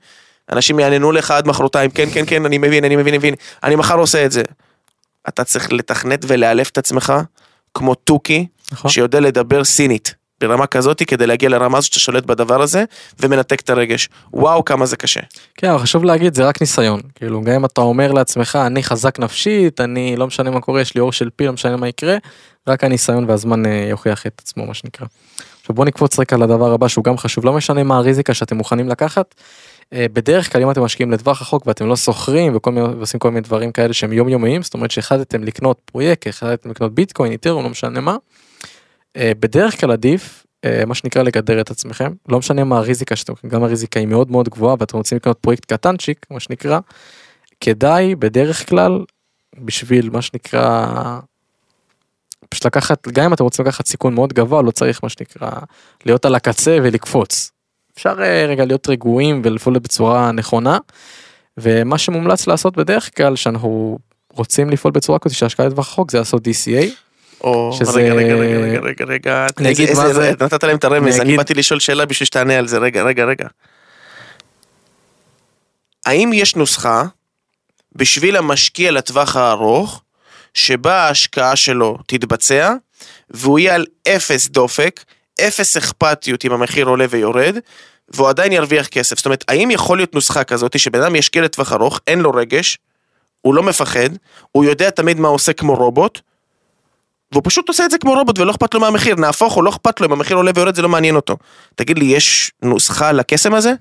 [0.53, 3.35] אנשים יעננו לך עד מחרתיים, כן, כן, כן, אני מבין, אני מבין, מבין,
[3.65, 4.43] אני מחר עושה את זה.
[5.29, 7.13] אתה צריך לתכנת ולאלף את עצמך
[7.75, 8.91] כמו תוכי, נכון.
[8.91, 10.15] שיודע לדבר סינית.
[10.41, 12.85] ברמה כזאת כדי להגיע לרמה הזאת שאתה שולט בדבר הזה
[13.21, 14.09] ומנתק את הרגש.
[14.33, 15.21] וואו כמה זה קשה.
[15.55, 17.01] כן, אבל חשוב להגיד, זה רק ניסיון.
[17.15, 20.95] כאילו, גם אם אתה אומר לעצמך, אני חזק נפשית, אני לא משנה מה קורה, יש
[20.95, 22.17] לי אור של פיל, לא משנה מה יקרה,
[22.67, 25.07] רק הניסיון והזמן אה, יוכיח את עצמו, מה שנקרא.
[25.61, 28.89] עכשיו בוא נקפוץ רקע לדבר הבא שהוא גם חשוב, לא משנה מה הריזיקה שאתם מוכנים
[28.89, 29.35] לקחת.
[29.93, 33.73] אה, בדרך כלל אם אתם משקיעים לטווח רחוק ואתם לא שוכרים ועושים כל מיני דברים
[33.73, 38.17] כאלה שהם יומיומיים זאת אומרת שהחלטתם לקנות פרויקט החלטתם לקנות ביטקוין איתרום לא משנה מה.
[39.17, 43.33] אה, בדרך כלל עדיף אה, מה שנקרא לגדר את עצמכם לא משנה מה הריזיקה שאתם
[43.47, 46.79] גם הריזיקה היא מאוד מאוד גבוהה ואתם רוצים לקנות פרויקט קטנצ'יק מה שנקרא.
[47.61, 49.05] כדאי בדרך כלל
[49.59, 50.87] בשביל מה שנקרא
[52.49, 55.51] פשוט לקחת גם אם אתם רוצים לקחת סיכון מאוד גבוה לא צריך מה שנקרא
[56.07, 57.51] להיות על הקצה ולקפוץ.
[57.95, 60.79] אפשר אה, רגע להיות רגועים ולפעול בצורה נכונה.
[61.59, 63.99] ומה שמומלץ לעשות בדרך כלל שאנחנו
[64.33, 67.08] רוצים לפעול בצורה כזאת שהשקעה לטווח רחוק זה לעשות DCA.
[67.41, 70.85] או, שזה- רגע, רגע, רגע, רגע, רגע, רגע, אני אגיד מה זה- נתת להם את
[70.85, 73.47] הרמז, אני באתי לשאול שאלה בשביל שתענה על זה, רגע, רגע, רגע.
[76.07, 77.03] האם יש נוסחה
[77.97, 80.03] בשביל המשקיע לטווח הארוך,
[80.55, 82.75] שבה ההשקעה שלו תתבצע,
[83.31, 85.05] והוא יהיה על אפס דופק,
[85.41, 87.57] אפס אכפתיות אם המחיר עולה ויורד,
[88.09, 89.17] והוא עדיין ירוויח כסף.
[89.17, 92.79] זאת אומרת, האם יכול להיות נוסחה כזאת שבן אדם ישקיע לטווח ארוך, אין לו רגש,
[93.41, 94.09] הוא לא מפחד,
[94.53, 96.21] הוא יודע תמיד מה הוא עושה כמו רובוט,
[97.33, 100.01] והוא פשוט עושה את זה כמו רובוט ולא אכפת לו מהמחיר, נהפוך הוא לא אכפת
[100.01, 101.37] לו אם המחיר עולה ויורד זה לא מעניין אותו.
[101.75, 103.73] תגיד לי, יש נוסחה לקסם הזה?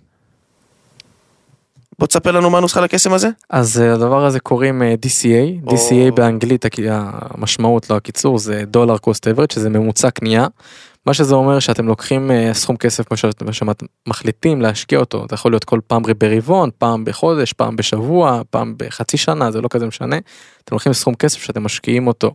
[2.00, 3.30] בוא תספר לנו מה הנוסחה לקסם הזה?
[3.50, 5.76] אז אה, הדבר הזה קוראים אה, DCA, או.
[5.76, 10.48] DCA באנגלית המשמעות לא הקיצור זה דולר קוסט אברד שזה ממוצע קנייה.
[11.08, 15.34] מה שזה אומר שאתם לוקחים אה, סכום כסף כמו שאתם שאתם מחליטים להשקיע אותו זה
[15.34, 19.86] יכול להיות כל פעם ברבעון פעם בחודש פעם בשבוע פעם בחצי שנה זה לא כזה
[19.86, 20.18] משנה.
[20.64, 22.34] אתם לוקחים סכום כסף שאתם משקיעים אותו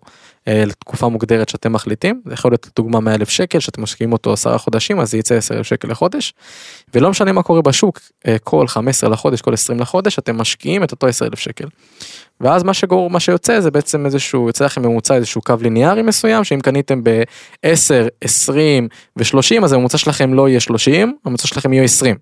[0.48, 4.32] אה, לתקופה מוגדרת שאתם מחליטים זה יכול להיות לדוגמה 100 אלף שקל שאתם משקיעים אותו
[4.32, 6.34] 10 חודשים אז זה יצא 10 אלף שקל לחודש.
[6.94, 10.92] ולא משנה מה קורה בשוק אה, כל 15 לחודש כל 20 לחודש אתם משקיעים את
[10.92, 11.66] אותו 10 אלף שקל.
[12.40, 16.44] ואז מה שגור מה שיוצא זה בעצם איזשהו יוצא לכם ממוצע איזשהו קו ליניארי מסוים
[16.44, 17.68] שאם קניתם ב-10
[18.20, 22.16] 20 ו-30 אז הממוצע שלכם לא יהיה 30 הממוצע שלכם יהיה 20.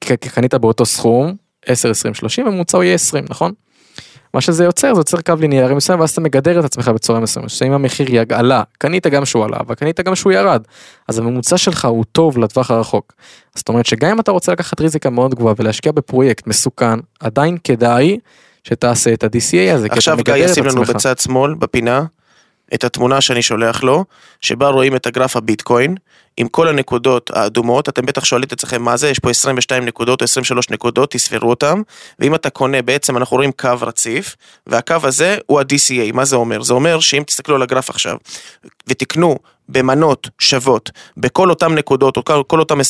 [0.00, 1.34] כי קנית באותו סכום
[1.66, 3.52] 10 20 30 הממוצע הוא יהיה 20 נכון.
[4.34, 7.50] מה שזה יוצר זה יוצר קו ליניארי מסוים ואז אתה מגדר את עצמך בצורה מסוימת
[7.50, 10.62] שאם המחיר עלה קנית גם שהוא עלה וקנית גם שהוא ירד
[11.08, 13.12] אז הממוצע שלך הוא טוב לטווח הרחוק.
[13.54, 18.18] זאת אומרת שגם אם אתה רוצה לקחת ריזיקה מאוד גבוהה ולהשקיע בפרויקט מסוכן עדיין כדאי
[18.68, 20.82] שתעשה את ה-DCA הזה עכשיו גיא ישים לנו.
[20.82, 22.04] בצד שמאל, בפינה,
[22.74, 24.04] את התמונה שאני שולח לו,
[24.40, 25.94] שבה רואים את הגרף הביטקוין,
[26.36, 30.20] עם כל הנקודות האדומות, אתם בטח שואלים את עצמכם מה זה, יש פה 22 נקודות
[30.20, 31.82] או 23 נקודות, תספרו אותם,
[32.18, 36.62] ואם אתה קונה בעצם אנחנו רואים קו רציף, והקו הזה הוא ה-DCA, מה זה אומר?
[36.62, 38.16] זה אומר שאם תסתכלו על הגרף עכשיו,
[38.86, 42.82] ותקנו במנות שוות בכל אותם נקודות, או כל, כל אותם 22-23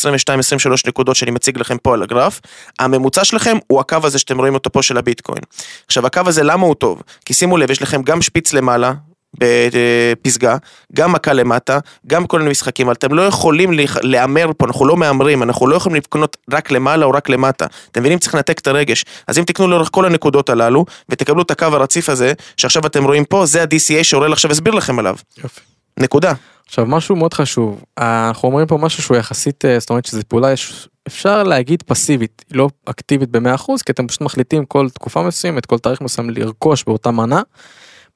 [0.86, 2.40] נקודות שאני מציג לכם פה על הגרף,
[2.78, 5.42] הממוצע שלכם הוא הקו הזה שאתם רואים אותו פה של הביטקוין.
[5.86, 7.02] עכשיו הקו הזה למה הוא טוב?
[7.24, 8.92] כי שימו לב, יש לכם גם שפיץ למעלה,
[9.40, 10.56] בפסגה,
[10.94, 13.70] גם מכה למטה, גם כל מיני משחקים, אבל אתם לא יכולים
[14.02, 17.66] להמר פה, אנחנו לא מהמרים, אנחנו לא יכולים לקנות רק למעלה או רק למטה.
[17.90, 18.18] אתם מבינים?
[18.18, 19.04] צריך לנתק את הרגש.
[19.26, 23.24] אז אם תקנו לאורך כל הנקודות הללו, ותקבלו את הקו הרציף הזה, שעכשיו אתם רואים
[23.24, 25.16] פה, זה ה-DCA שאורל עכשיו הסביר לכם עליו.
[25.38, 25.60] יופי.
[25.98, 26.32] נקודה.
[26.66, 30.52] עכשיו משהו מאוד חשוב אנחנו אומרים פה משהו שהוא יחסית אה, זאת אומרת שזו פעולה
[30.52, 35.78] יש, אפשר להגיד פסיבית לא אקטיבית ב-100% כי אתם פשוט מחליטים כל תקופה מסוימת כל
[35.78, 37.42] תאריך מסוים לרכוש באותה מנה.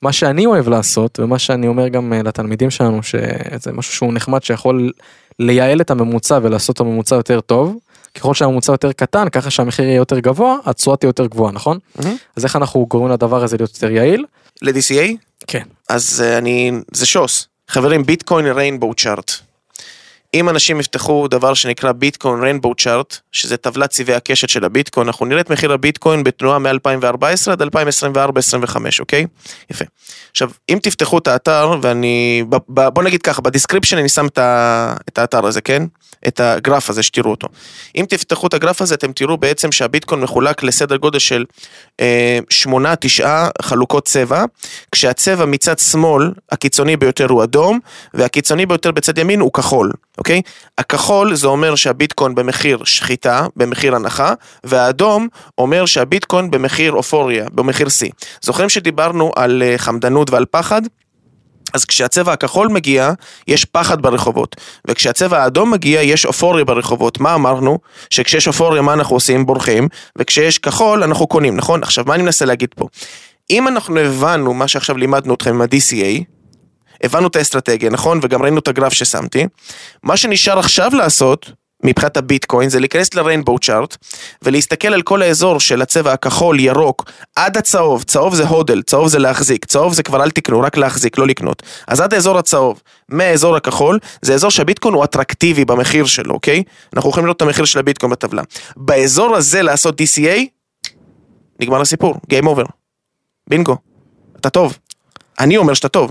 [0.03, 4.43] מה שאני אוהב לעשות ומה שאני אומר גם אה, לתלמידים שלנו שזה משהו שהוא נחמד
[4.43, 4.93] שיכול
[5.39, 7.77] לייעל את הממוצע ולעשות את הממוצע יותר טוב.
[8.15, 11.79] ככל שהממוצע יותר קטן ככה שהמחיר יהיה יותר גבוה התשואה תהיה יותר גבוהה נכון?
[11.97, 12.17] מהמם.
[12.37, 14.25] אז איך אנחנו גורמים לדבר הזה להיות יותר יעיל?
[14.63, 15.17] ל-DCA?
[15.47, 15.63] כן.
[15.89, 17.47] אז אה, אני, זה שוס.
[17.71, 19.50] חברים, ביטקוין rainbow chart.
[20.35, 25.27] אם אנשים יפתחו דבר שנקרא ביטקוין rainbow chart, שזה טבלת צבעי הקשת של הביטקוין, אנחנו
[25.27, 27.67] נראה את מחיר הביטקוין בתנועה מ-2014 עד 2024-2025,
[29.01, 29.27] אוקיי?
[29.71, 29.85] יפה.
[30.31, 34.27] עכשיו, אם תפתחו את האתר, ואני, ב, ב, בוא נגיד ככה, ב description אני שם
[34.27, 35.83] את, ה, את האתר הזה, כן?
[36.29, 37.49] את הגרף הזה, שתראו אותו.
[37.97, 41.45] אם תפתחו את הגרף הזה, אתם תראו בעצם שהביטקוין מחולק לסדר גודל של
[42.01, 44.45] אה, שמונה, תשעה חלוקות צבע,
[44.93, 47.79] כשהצבע מצד שמאל, הקיצוני ביותר הוא אדום,
[48.15, 50.43] והקיצוני ביותר בצד ימין הוא כחול, אוקיי?
[50.79, 54.33] הכחול זה אומר שהביטקוין במחיר שחיטה, במחיר הנחה,
[54.65, 55.29] והאדום
[55.59, 58.11] אומר שהביטקוין במחיר אופוריה, במחיר שיא.
[58.43, 60.83] זוכרים שדיברנו על אה, חמדנות ועל פחד?
[61.75, 63.13] אז כשהצבע הכחול מגיע,
[63.49, 64.57] יש פחד ברחובות,
[64.89, 67.21] וכשהצבע האדום מגיע, יש אופוריה ברחובות.
[67.21, 67.79] מה אמרנו?
[68.11, 69.47] שכשיש אופוריה, מה אנחנו עושים?
[69.47, 71.83] בורחים, וכשיש כחול, אנחנו קונים, נכון?
[71.83, 72.87] עכשיו, מה אני מנסה להגיד פה?
[73.51, 76.25] אם אנחנו הבנו מה שעכשיו לימדנו אתכם עם ה-DCA,
[77.05, 78.21] הבנו את האסטרטגיה, נכון?
[78.23, 79.47] וגם ראינו את הגרף ששמתי.
[80.03, 81.53] מה שנשאר עכשיו לעשות,
[81.85, 83.97] מבחינת הביטקוין, זה להיכנס לריינבואו צ'ארט,
[84.43, 89.19] ולהסתכל על כל האזור של הצבע הכחול, ירוק, עד הצהוב, צהוב זה הודל, צהוב זה
[89.19, 91.63] להחזיק, צהוב זה כבר אל תקנו, רק להחזיק, לא לקנות.
[91.87, 96.63] אז עד האזור הצהוב, מהאזור הכחול, זה אזור שהביטקוין הוא אטרקטיבי במחיר שלו, אוקיי?
[96.97, 98.43] אנחנו יכולים לראות את המחיר של הביטקוין בטבלה.
[98.77, 100.41] באזור הזה לעשות DCA,
[101.61, 102.65] נגמר הסיפור, Game over.
[103.47, 103.77] בינגו.
[104.41, 104.79] אתה טוב.
[105.41, 106.11] אני אומר שאתה טוב.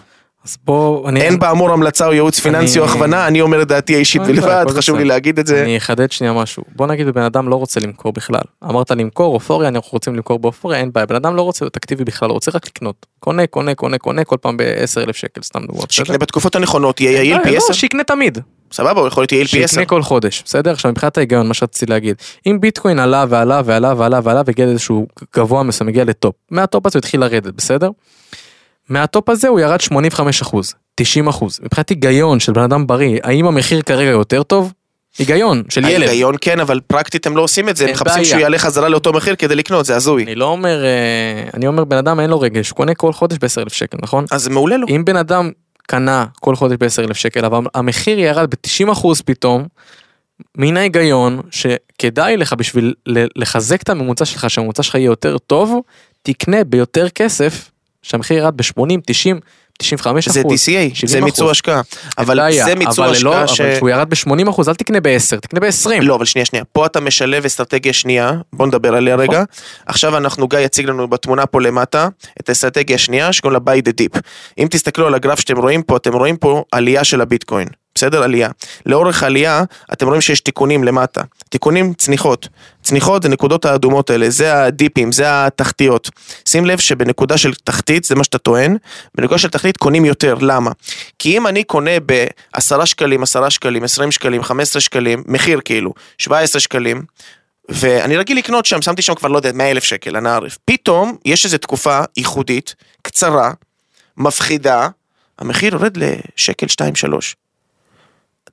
[0.50, 1.22] אז בוא, אני...
[1.22, 4.66] אין באמור המלצה או ייעוץ פיננסי או הכוונה, אני אומר את דעתי האישית בעיה, בלבד,
[4.78, 5.06] חשוב לי.
[5.06, 5.64] להגיד את זה.
[5.64, 6.64] אני אחדד שנייה משהו.
[6.76, 8.42] בוא נגיד בן אדם לא רוצה למכור בכלל.
[8.64, 11.06] אמרת למכור אופוריה, אנחנו רוצים למכור באופוריה, אין בעיה.
[11.06, 13.06] בן אדם לא רוצה להיות אקטיבי בכלל, הוא רוצה רק לקנות.
[13.20, 15.84] קונה, קונה, קונה, קונה, כל פעם ב-10 אלף שקל, סתם דוגמא.
[15.90, 17.74] שיקנה בתקופות הנכונות, יהיה יעיל לא, פי לא, 10.
[17.74, 18.38] שיקנה תמיד.
[18.72, 19.68] סבבה, הוא יכול להיות יעיל פי 10.
[19.68, 20.72] שיקנה כל חודש, בסדר?
[20.72, 22.16] עכשיו מבחינת ההיגיון, מה שרציתי להגיד,
[22.48, 26.65] אם ביטקוין עלה ועלה ועלה ועלה ועלה והגיע לאיזשהו גבוה מסוים, הגיע ל top, מה
[26.65, 27.90] top הזה התחיל לרדת, בסדר?
[28.89, 31.60] מה top הזה הוא ירד 85 אחוז, 90 אחוז.
[31.63, 34.73] מבחינת היגיון של בן אדם בריא, האם המחיר כרגע יותר טוב?
[35.17, 36.08] היגיון של ילד.
[36.08, 38.25] ההיגיון כן, אבל פרקטית הם לא עושים את זה, הם מחפשים.
[38.25, 40.23] שהוא יעלה חזרה לאותו מחיר כדי לקנות, זה הזוי.
[40.23, 43.38] אני לא אומר, אה, אני אומר בן אדם אין לו רגש, הוא קונה כל חודש
[43.38, 44.25] ב-10 אלף שקל, נכון?
[44.32, 44.88] אז זה מעולה לו.
[44.88, 45.52] אם בן אדם
[45.88, 49.67] קנה כל חודש ב-10 אלף שקל, אבל המחיר ירד ב-90 אחוז פתאום,
[50.58, 52.93] מן ההיגיון שכדאי לך בשביל
[53.36, 55.80] לחזק את הממוצע שלך, שהממוצע שלך יהיה יותר טוב,
[56.21, 57.71] תקנה ביותר כסף,
[58.12, 59.39] שהמחיר ירד ב-80, 90,
[59.82, 60.54] 95 זה אחוז.
[60.54, 61.52] DCA, 70 זה מיצוע אחוז.
[61.52, 61.82] השקעה.
[62.17, 63.76] אבל בעיה, זה מיצוע אבל לא, השקעה אבל ש...
[63.76, 65.89] כשהוא ירד ב-80 אחוז, אל תקנה ב-10, תקנה ב-20.
[66.02, 66.65] לא, אבל שנייה, שנייה.
[66.65, 69.30] פה אתה משלב אסטרטגיה שנייה, בוא נדבר עליה נכון.
[69.30, 69.43] רגע.
[69.86, 72.08] עכשיו אנחנו, גיא יציג לנו בתמונה פה למטה,
[72.39, 74.19] את האסטרטגיה השנייה, שקוראים לה buy the dip.
[74.58, 77.67] אם תסתכלו על הגרף שאתם רואים פה, אתם רואים פה עלייה של הביטקוין.
[78.00, 78.24] בסדר?
[78.24, 78.50] עלייה.
[78.86, 81.22] לאורך העלייה, אתם רואים שיש תיקונים למטה.
[81.50, 82.48] תיקונים, צניחות.
[82.84, 86.10] צניחות זה נקודות האדומות האלה, זה הדיפים, זה התחתיות.
[86.46, 88.78] שים לב שבנקודה של תחתית, זה מה שאתה טוען,
[89.16, 90.72] בנקודה של תחתית קונים יותר, למה?
[91.20, 96.60] כי אם אני קונה ב-10 שקלים, 10 שקלים, 20 שקלים, 15 שקלים, מחיר כאילו, 17
[96.60, 97.04] שקלים,
[97.70, 100.58] ואני רגיל לקנות שם, שמתי שם כבר, לא יודע, 100 אלף שקל, אנא ערף.
[100.66, 103.52] פתאום יש איזו תקופה ייחודית, קצרה,
[104.18, 104.88] מפחידה,
[105.40, 107.49] המחיר יורד לשקל 2-3.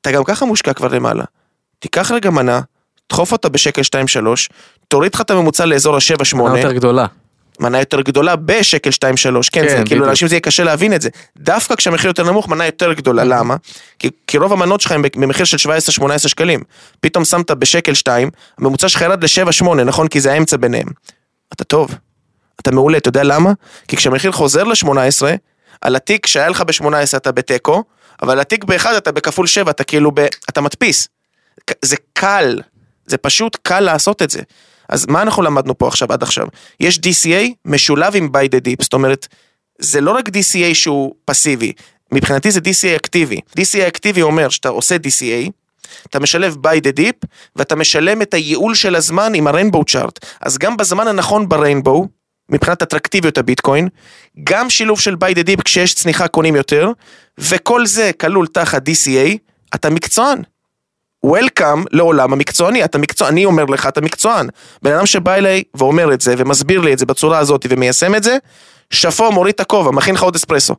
[0.01, 1.25] אתה גם ככה מושקע כבר למעלה.
[1.79, 2.61] תיקח רגע מנה,
[3.09, 3.85] דחוף אותה בשקל 2-3,
[4.89, 7.07] תוריד לך את הממוצע לאזור ה-7-8, מנה יותר גדולה.
[7.61, 9.11] מנה יותר גדולה בשקל 2-3, כן,
[9.53, 10.07] כן, זה כאילו בדיוק.
[10.07, 11.09] לאנשים זה יהיה קשה להבין את זה.
[11.37, 13.57] דווקא כשהמחיר יותר נמוך, מנה יותר גדולה, למה?
[13.99, 16.63] כי, כי רוב המנות שלך הם במחיר של 17-18 שקלים.
[17.01, 20.09] פתאום שמת בשקל 2, הממוצע שלך ירד ל-7-8, נכון?
[20.09, 20.87] כי זה האמצע ביניהם.
[21.53, 21.95] אתה טוב,
[22.61, 23.53] אתה מעולה, אתה יודע למה?
[23.89, 24.89] כי כשהמחיר חוזר ל-18,
[25.81, 27.85] על התיק שהיה לך ב-18 אתה בתיקו,
[28.23, 30.21] אבל התיק ב-1 אתה בכפול 7, אתה כאילו ב...
[30.51, 31.09] אתה מדפיס.
[31.85, 32.61] זה קל,
[33.07, 34.43] זה פשוט קל לעשות את זה.
[34.89, 36.47] אז מה אנחנו למדנו פה עכשיו, עד עכשיו?
[36.81, 39.27] יש DCA משולב עם by the deep, זאת אומרת,
[39.79, 41.73] זה לא רק DCA שהוא פסיבי,
[42.13, 43.41] מבחינתי זה DCA אקטיבי.
[43.61, 45.51] DCA אקטיבי אומר שאתה עושה DCA,
[46.07, 50.27] אתה משלב by the deep, ואתה משלם את הייעול של הזמן עם ה-rainbow chart.
[50.41, 52.07] אז גם בזמן הנכון ב-rainbow,
[52.49, 53.89] מבחינת אטרקטיביות הביטקוין,
[54.45, 56.91] גם שילוב של by the deep כשיש צניחה קונים יותר,
[57.39, 59.37] וכל זה כלול תחת DCA,
[59.75, 60.43] אתה מקצוען.
[61.25, 64.49] וולקאם לעולם המקצועני, אתה מקצוען, אני אומר לך, אתה מקצוען.
[64.83, 68.23] בן אדם שבא אליי ואומר את זה, ומסביר לי את זה בצורה הזאת, ומיישם את
[68.23, 68.37] זה,
[68.91, 70.75] שאפו, מוריד את הכובע, מכין לך עוד אספרסו.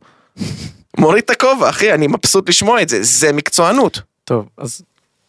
[0.98, 4.00] מוריד את הכובע, אחי, אני מבסוט לשמוע את זה, זה מקצוענות.
[4.24, 4.82] טוב, אז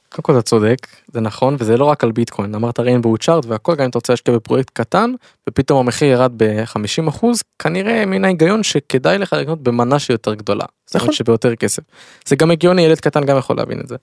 [0.10, 3.76] קודם כל אתה צודק, זה נכון, וזה לא רק על ביטקוין, אמרת ריינבואו צ'ארט והכל,
[3.76, 5.14] גם אם אתה רוצה להשקיע בפרויקט קטן,
[5.50, 10.66] ופתאום המחיר ירד ב-50 אחוז, כנראה מן ההיגיון שכדאי לך לקנות במנה שיותר גדולה.
[10.96, 11.12] נכון.
[11.12, 11.84] שביותר כסף.
[12.26, 13.96] זה גם הגיוני, ילד קטן גם יכול להבין את זה.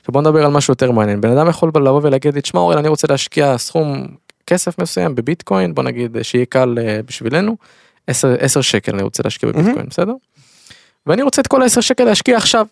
[0.00, 2.78] עכשיו בוא נדבר על משהו יותר מעניין, בן אדם יכול לבוא ולהגיד לי, תשמע אורל,
[2.78, 4.06] אני רוצה להשקיע סכום
[4.46, 7.56] כסף מסוים בביטקוין, בוא נגיד שיהיה קל אה, בשבילנו,
[8.06, 10.12] 10, 10 שקל אני רוצה להשקיע בביטקוין, בסדר?
[11.06, 12.66] ואני רוצה את כל ה-10 שקל להשקיע עכשיו.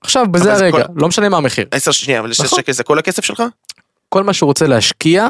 [0.00, 1.66] עכשיו בזה הרגע, כל- לא משנה מה המחיר.
[1.70, 2.58] 10 שנייה, אבל 6 נכון.
[2.58, 3.42] שקל זה כל הכסף שלך?
[4.08, 5.28] כל מה שהוא רוצה להשקיע,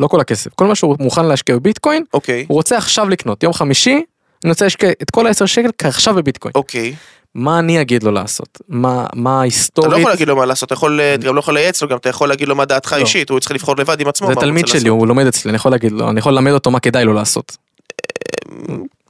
[0.00, 3.52] לא כל הכסף, כל מה שהוא מוכן להשקיע בביטקוין, אוקיי, הוא רוצה עכשיו לקנות, יום
[3.52, 4.02] חמישי,
[4.44, 6.52] אני רוצה להשקיע את כל ה-10 שקל כעכשיו בביטקוין.
[6.54, 6.94] אוקיי.
[7.34, 8.58] מה אני אגיד לו לעשות?
[8.68, 9.98] מה, מה אתה לא היסטורית?
[9.98, 12.08] יכול להגיד לו מה לעשות, אתה יכול, אתה גם לא יכול לייעץ לו, גם אתה
[12.08, 12.96] יכול להגיד לו מה דעתך לא.
[12.96, 14.28] האישית, הוא צריך לבחור לבד עם עצמו.
[14.28, 16.80] זה תלמיד שלי, הוא לומד אצלי, אני יכול להגיד לו, אני יכול ללמד אותו מה
[16.80, 17.56] כדאי לו לעשות.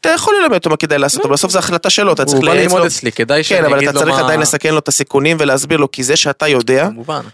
[0.01, 2.47] אתה יכול ללמד אותו מה כדאי לעשות, אבל בסוף זו החלטה שלו, אתה צריך הוא
[2.47, 2.77] בא לייעץ לו.
[2.77, 4.01] ללמוד אצלי, כדאי שאני כן, אגיד לו מה...
[4.01, 6.89] אבל אתה צריך עדיין לשקף לו את הסיכונים ולהסביר לו, כי זה שאתה יודע,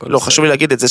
[0.06, 0.18] לא.
[0.18, 0.86] חשוב לי להגיד את זה,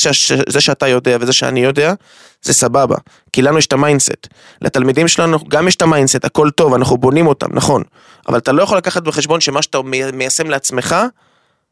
[0.48, 1.94] זה שאתה יודע וזה שאני יודע,
[2.42, 2.96] זה סבבה.
[3.32, 4.26] כי לנו יש את ה mindset.
[4.62, 7.82] לתלמידים שלנו גם יש את ה mindset, הכל טוב, אנחנו בונים אותם, נכון.
[8.28, 10.96] אבל אתה לא יכול לקחת בחשבון שמה שאתה מי- מיישם לעצמך,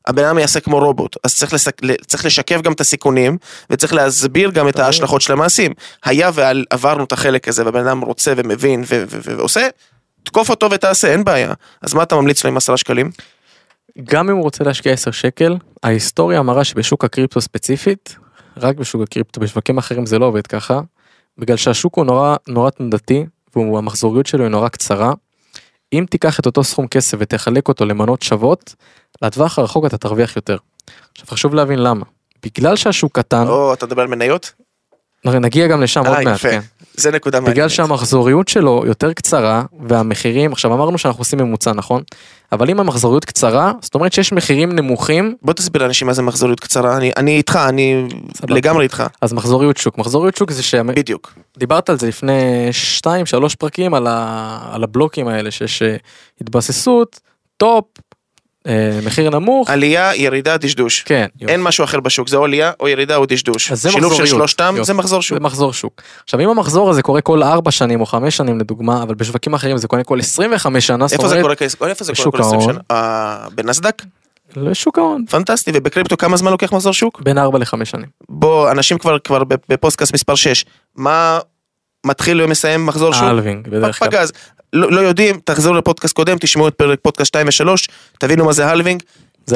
[0.06, 1.16] הבן אדם יעשה כמו רובוט.
[1.24, 1.76] אז צריך, לסק...
[1.82, 3.38] ל- צריך לשקף גם את הסיכונים,
[3.70, 4.78] וצריך להסביר גם את.
[4.78, 5.72] ההשלכות של המעשים.
[6.04, 9.68] היה ועברנו את החלק הזה, והבן אדם רוצה ומבין ו- ו- ו- ועושה,
[10.24, 11.52] תקוף אותו ותעשה, אין בעיה.
[11.82, 13.10] אז מה אתה ממליץ לו עם עשרה שקלים?
[14.04, 18.16] גם אם הוא רוצה להשקיע 10 שקל, ההיסטוריה מראה שבשוק הקריפטו ספציפית,
[18.56, 20.80] רק בשוק הקריפטו, בשווקים אחרים זה לא עובד ככה,
[21.38, 25.12] בגלל שהשוק הוא נורא נורא תנודתי, והמחזוריות שלו היא נורא קצרה.
[25.92, 28.74] אם תיקח את אותו סכום כסף ותחלק אותו למנות שוות,
[29.22, 30.56] לטווח הרחוק אתה תרוויח יותר.
[31.12, 32.04] עכשיו חשוב להבין למה.
[32.44, 34.52] בגלל שהשוק קטן, או, אתה מדבר על מניות?
[35.24, 36.40] נגיע גם לשם עוד אה, מעט.
[36.40, 36.60] כן.
[36.96, 37.56] זה נקודה מעניינת.
[37.56, 42.02] בגלל שהמחזוריות שלו יותר קצרה והמחירים עכשיו אמרנו שאנחנו עושים ממוצע נכון
[42.52, 46.60] אבל אם המחזוריות קצרה זאת אומרת שיש מחירים נמוכים בוא תסביר לאנשים מה זה מחזוריות
[46.60, 48.54] קצרה, אני, אני איתך, אני סבבה.
[48.54, 51.34] לגמרי איתך, אז מחזוריות שוק מחזוריות שוק זה בדיוק.
[51.54, 54.58] שדיברת על זה לפני 2 3 פרקים על, ה...
[54.72, 55.96] על הבלוקים האלה שיש אה,
[56.40, 57.20] התבססות
[57.56, 57.84] top
[59.04, 61.02] מחיר נמוך עלייה, ירידה, דשדוש.
[61.02, 61.52] כן יופי.
[61.52, 63.72] אין משהו אחר בשוק, זה או עלייה או ירידה או דשדוש.
[63.72, 64.38] אז זה שילוב של מחזוריות.
[64.38, 64.86] שלושתם יופי.
[64.86, 65.38] זה מחזור שוק.
[65.38, 66.02] זה מחזור שוק.
[66.24, 69.76] עכשיו אם המחזור הזה קורה כל 4 שנים או 5 שנים לדוגמה אבל בשווקים אחרים
[69.78, 71.54] זה קורה כל 25 שנה איפה זה קורה
[72.32, 72.72] כל 20 ההון.
[72.72, 72.80] שנה?
[72.90, 74.02] אה, בנסדק?
[74.56, 77.20] לשוק ההון פנטסטי, ובקריפטו כמה זמן לוקח מחזור שוק?
[77.20, 78.06] בין 4 ל-5 שנים.
[78.28, 80.64] בוא, אנשים כבר כבר בפודקאסט מספר 6,
[80.96, 81.38] מה
[82.06, 83.22] מתחיל ומסיים מחזור שוק?
[83.22, 84.08] halving בדרך כלל.
[84.08, 84.32] פגז.
[84.74, 87.68] לא לא יודעים, תחזרו לפודקאסט קודם, תשמעו את פרק פודקאסט 2 ו-3,
[88.18, 89.02] תבינו מה זה halving.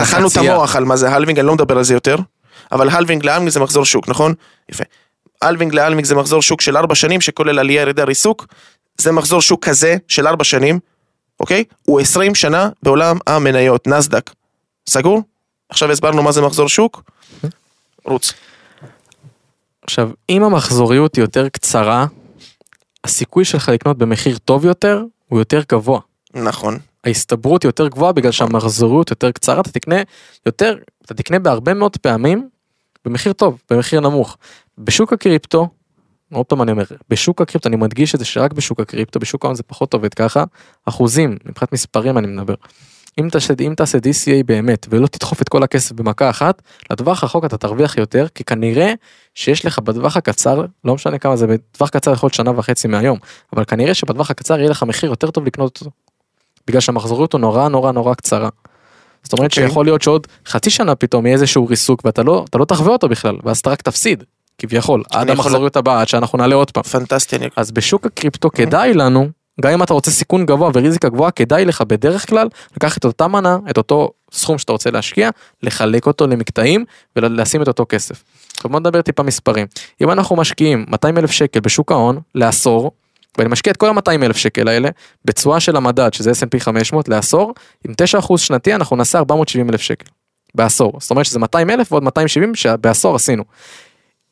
[0.03, 0.37] אכלנו את.
[0.37, 2.17] המוח על מה זה halving, אני לא מדבר על זה יותר.
[2.73, 4.35] אבל halving ל halving זה מחזור שוק, נכון?
[4.69, 4.85] יפה.
[5.43, 8.47] halving ל halving זה מחזור שוק של 4 שנים, שכולל עלייה, ירידה, ריסוק.
[8.99, 10.79] זה מחזור שוק כזה של 4 שנים,
[11.41, 11.65] אוקיי?
[11.87, 14.31] הוא 20 שנה בעולם המניות, נסדק.
[14.89, 15.23] סגור?
[15.69, 17.03] עכשיו הסברנו מה זה מחזור שוק?
[18.05, 18.33] רוץ.
[19.83, 22.07] עכשיו, אם המחזוריות היא יותר קצרה,
[23.05, 26.01] הסיכוי שלך לקנות במחיר טוב יותר הוא יותר גבוה.
[26.35, 26.79] נכון.
[27.05, 29.97] ההסתברות יותר גבוהה בגלל שהמחזוריות יותר קצרה, אתה תקנה
[30.47, 32.49] יותר, אתה תקנה בהרבה מאוד פעמים
[33.05, 34.37] במחיר טוב, במחיר נמוך.
[34.79, 35.69] בשוק הקריפטו,
[36.33, 39.55] עוד פעם אני אומר, בשוק הקריפטו, אני מדגיש את זה שרק בשוק הקריפטו, בשוק ההון
[39.55, 40.45] זה פחות עובד ככה,
[40.85, 42.55] אחוזים, מבחינת מספרים אני מדבר.
[43.19, 47.45] אם תעשה, אם תעשה DCA באמת ולא תדחוף את כל הכסף במכה אחת, לטווח הרחוק
[47.45, 48.93] אתה תרוויח יותר, כי כנראה
[49.35, 53.19] שיש לך בטווח הקצר, לא משנה כמה זה, בטווח קצר יכול להיות שנה וחצי מהיום,
[53.53, 55.91] אבל כנראה שבטווח הקצר יהיה לך מחיר יותר טוב לקנות אותו.
[56.67, 58.49] בגלל שהמחזוריות הוא נורא נורא נורא קצרה.
[59.23, 59.69] זאת אומרת אוקיי.
[59.69, 63.37] שיכול להיות שעוד חצי שנה פתאום יהיה איזשהו ריסוק ואתה לא, לא תחווה אותו בכלל,
[63.45, 64.25] ואז אתה רק תפסיד,
[64.59, 66.83] כביכול, עד המחזוריות הבאה, עד שאנחנו נעלה עוד פעם.
[66.83, 67.37] פנטסטי.
[67.57, 69.29] אז בשוק הקריפטו כדאי לנו,
[69.61, 73.29] גם אם אתה רוצה סיכון גבוה וריזיקה גבוהה, כדאי לך בדרך כלל לקחת את אותה
[73.29, 75.31] מנה, את אותו סכום שאתה רוצה להשקיע,
[75.63, 76.85] לחלק אותו למקטעים
[77.17, 78.25] ולשים את אותו כסף.
[78.57, 79.67] עכשיו בוא נדבר טיפה מספרים.
[80.01, 82.93] אם אנחנו משקיעים 200 אלף שקל בשוק ההון לעשור,
[83.39, 84.89] ואני משקיע את כל ה-200 אלף שקל האלה
[85.25, 87.55] בתשואה של המדד שזה S&P 500 לעשור,
[87.89, 90.07] עם 9% שנתי אנחנו נעשה 470 אלף שקל.
[90.55, 90.93] בעשור.
[91.01, 93.45] זאת אומרת שזה 200 אלף ועוד 270 שבעשור עשינו.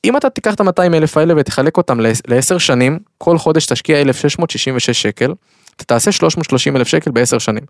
[0.04, 5.02] אם אתה תיקח את ה-200 אלף האלה ותחלק אותם ל-10 שנים, כל חודש תשקיע 1,666
[5.02, 5.34] שקל,
[5.76, 7.62] אתה תעשה 330 אלף שקל ב-10 שנים.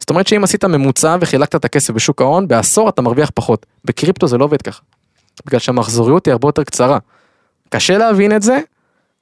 [0.00, 3.66] זאת אומרת שאם עשית ממוצע וחילקת את הכסף בשוק ההון, בעשור אתה מרוויח פחות.
[3.84, 4.82] בקריפטו זה לא עובד ככה.
[5.46, 6.98] בגלל שהמחזוריות היא הרבה יותר קצרה.
[7.68, 8.58] קשה להבין את זה,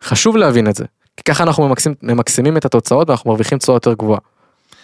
[0.03, 0.85] חשוב להבין את זה.
[1.17, 4.21] כי ככה אנחנו ממקסימים את התוצאות ואנחנו מרוויחים תשואה יותר גבוהה.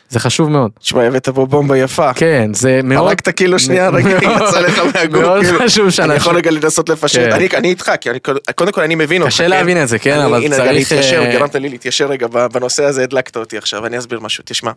[0.08, 0.70] זה חשוב מאוד.
[0.80, 2.14] תשמע, הבאת פה בומבה יפה.
[2.14, 5.58] כן, זה מאוד, הרגת כאילו שנייה, רגע, יצא לך מהגוף, מאוד כאילו.
[5.64, 7.32] חשוב אני שאנשים, יכול רגע לנסות לפשט, כן.
[7.32, 8.18] אני אני איתך, כי אני-
[8.54, 9.32] קודם כל אני מבין אותך.
[9.34, 9.50] קשה כן?
[9.50, 10.72] להבין את זה, כן, אני- אבל הנה, צריך...
[10.72, 14.70] להתיישר, אה, גרמת לי להתיישר רגע בנושא הזה, הדלקת אותי עכשיו, אני אסביר משהו, תשמע.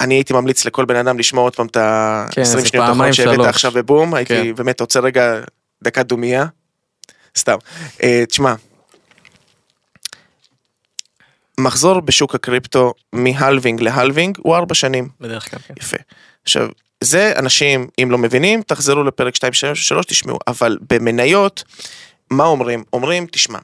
[0.00, 3.14] אני הייתי ממליץ לכל בן אדם לשמוע עוד פעם את כן, ה-20 זה שניות האחרונות
[3.14, 3.46] שהבאת.
[3.46, 4.54] עכשיו בבום, הייתי כן.
[4.54, 5.34] באמת רוצה רגע
[5.84, 6.46] דקת דומייה.
[7.38, 7.56] סתם.
[8.02, 8.54] אה, תשמע,
[11.60, 15.08] מחזור בשוק הקריפטו מהלווינג להלווינג הוא ארבע שנים.
[15.20, 15.74] בדרך כלל, כן.
[15.80, 15.96] יפה.
[16.44, 16.68] עכשיו,
[17.00, 21.64] זה אנשים, אם לא מבינים, תחזרו לפרק 2, 3, תשמעו, אבל במניות,
[22.30, 22.84] מה אומרים?
[22.92, 23.58] אומרים, תשמע,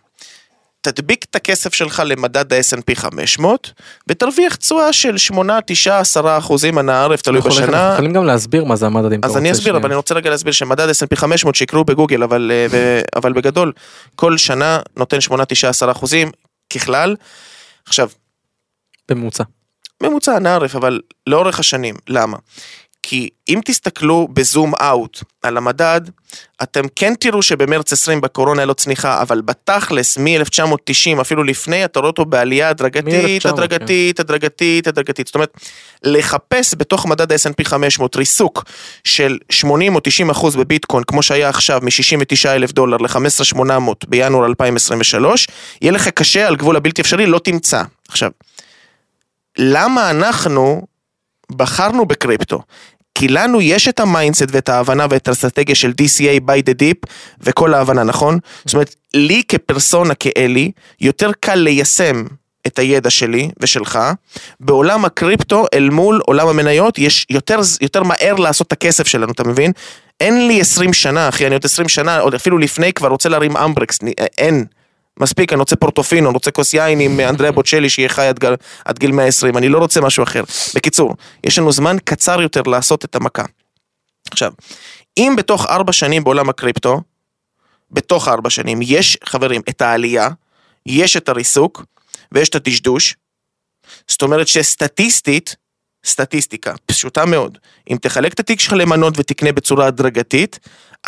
[0.80, 3.72] תדביק את הכסף שלך למדד ה-S&P 500,
[4.08, 7.90] ותרוויח תשואה של 8, 9, 10 אחוזים אנא ערף, תלוי אנחנו בשנה.
[7.92, 9.40] יכולים גם להסביר מה זה המדד אם אתה אז רוצה.
[9.40, 9.76] אני אסביר.
[9.76, 13.72] אבל אני רוצה רגע להסביר שמדד S&P 500 שיקראו בגוגל, אבל, אה, אבל בגדול,
[14.16, 16.30] כל שנה נותן 8, 9, 10 אחוזים
[16.74, 17.16] ככלל.
[17.86, 18.10] עכשיו,
[19.10, 19.44] בממוצע.
[20.02, 21.94] ממוצע נערף, אבל לאורך השנים.
[22.08, 22.36] למה?
[23.02, 26.00] כי אם תסתכלו בזום אאוט על המדד,
[26.62, 32.00] אתם כן תראו שבמרץ 20 בקורונה היה לו צניחה, אבל בתכלס מ-1990, אפילו לפני, אתה
[32.00, 35.26] רואה אותו בעלייה הדרגתית, מ-1900, הדרגתית, הדרגתית, הדרגתית.
[35.26, 35.50] זאת אומרת,
[36.04, 38.64] לחפש בתוך מדד ה-S&P 500 ריסוק
[39.04, 43.60] של 80 או 90 אחוז בביטקוין, כמו שהיה עכשיו מ-69 אלף דולר ל-15,800
[44.08, 45.48] בינואר 2023,
[45.82, 47.82] יהיה לך קשה על גבול הבלתי אפשרי, לא תמצא.
[48.08, 48.30] עכשיו,
[49.58, 50.91] למה אנחנו
[51.56, 52.62] בחרנו בקריפטו?
[53.14, 57.10] כי לנו יש את ה mindset ואת ההבנה ואת האסטרטגיה של DCA buy the dip
[57.40, 58.38] וכל ההבנה, נכון?
[58.64, 62.24] זאת אומרת, לי כפרסונה, כאלי, יותר קל ליישם
[62.66, 63.98] את הידע שלי ושלך,
[64.60, 69.44] בעולם הקריפטו אל מול עולם המניות יש יותר, יותר מהר לעשות את הכסף שלנו, אתה
[69.44, 69.72] מבין?
[70.20, 73.56] אין לי 20 שנה, אחי, אני עוד 20 שנה, עוד אפילו לפני כבר רוצה להרים
[73.56, 73.98] הנדברקס,
[74.38, 74.64] אין.
[75.18, 78.54] מספיק, אני רוצה פורטופינו, אני רוצה כוס יין עם אנדריה בוצ'לי שיהיה חי עד, גל,
[78.84, 80.42] עד גיל 120, אני לא רוצה משהו אחר.
[80.74, 83.44] בקיצור, יש לנו זמן קצר יותר לעשות את המכה.
[84.30, 84.52] עכשיו,
[85.18, 87.00] אם בתוך ארבע שנים בעולם הקריפטו,
[87.90, 90.28] בתוך ארבע שנים, יש, חברים, את העלייה,
[90.86, 91.84] יש את הריסוק,
[92.32, 93.16] ויש את הדשדוש,
[94.08, 95.56] זאת אומרת שסטטיסטית,
[96.06, 97.58] סטטיסטיקה, פשוטה מאוד,
[97.90, 100.58] אם תחלק את התיק שלך למנות ותקנה בצורה הדרגתית,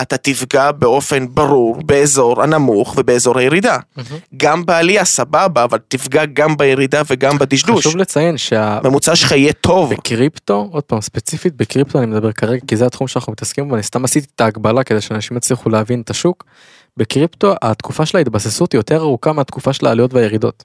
[0.03, 3.79] אתה תפגע באופן ברור באזור הנמוך ובאזור הירידה.
[4.37, 7.87] גם בעלייה סבבה, אבל תפגע גם בירידה וגם בדשדוש.
[7.87, 8.79] חשוב לציין שה...
[8.85, 9.91] ממוצע שלך יהיה טוב.
[9.91, 13.83] בקריפטו, עוד פעם, ספציפית בקריפטו אני מדבר כרגע, כי זה התחום שאנחנו מתעסקים בו, אני
[13.83, 16.45] סתם עשיתי את ההגבלה כדי שאנשים יצליחו להבין את השוק.
[16.97, 20.65] בקריפטו התקופה של ההתבססות היא יותר ארוכה מהתקופה של העליות והירידות.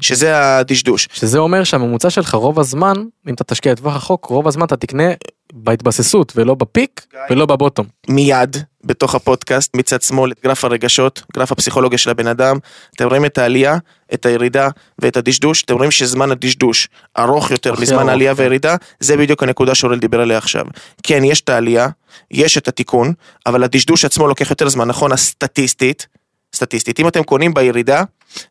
[0.00, 1.08] שזה הדשדוש.
[1.12, 2.94] שזה אומר שהממוצע שלך רוב הזמן,
[3.28, 5.04] אם אתה תשקיע לטווח רחוק, רוב הזמן אתה תקנה
[5.52, 7.86] בהתבססות ולא בפיק ולא בבוטום.
[8.08, 12.58] מיד בתוך הפודקאסט מצד שמאל את גרף הרגשות, גרף הפסיכולוגיה של הבן אדם,
[12.96, 13.76] אתם רואים את העלייה,
[14.14, 18.40] את הירידה ואת הדשדוש, אתם רואים שזמן הדשדוש ארוך יותר מזמן ארוך, העלייה כן.
[18.40, 20.64] והירידה, זה בדיוק הנקודה שאורל דיבר עליה עכשיו.
[21.02, 21.88] כן, יש את העלייה,
[22.30, 23.12] יש את התיקון,
[23.46, 25.12] אבל הדשדוש עצמו לוקח יותר זמן, נכון?
[25.12, 26.06] הסטטיסטית,
[26.54, 28.02] סטטיסטית, אם אתם קונים בירידה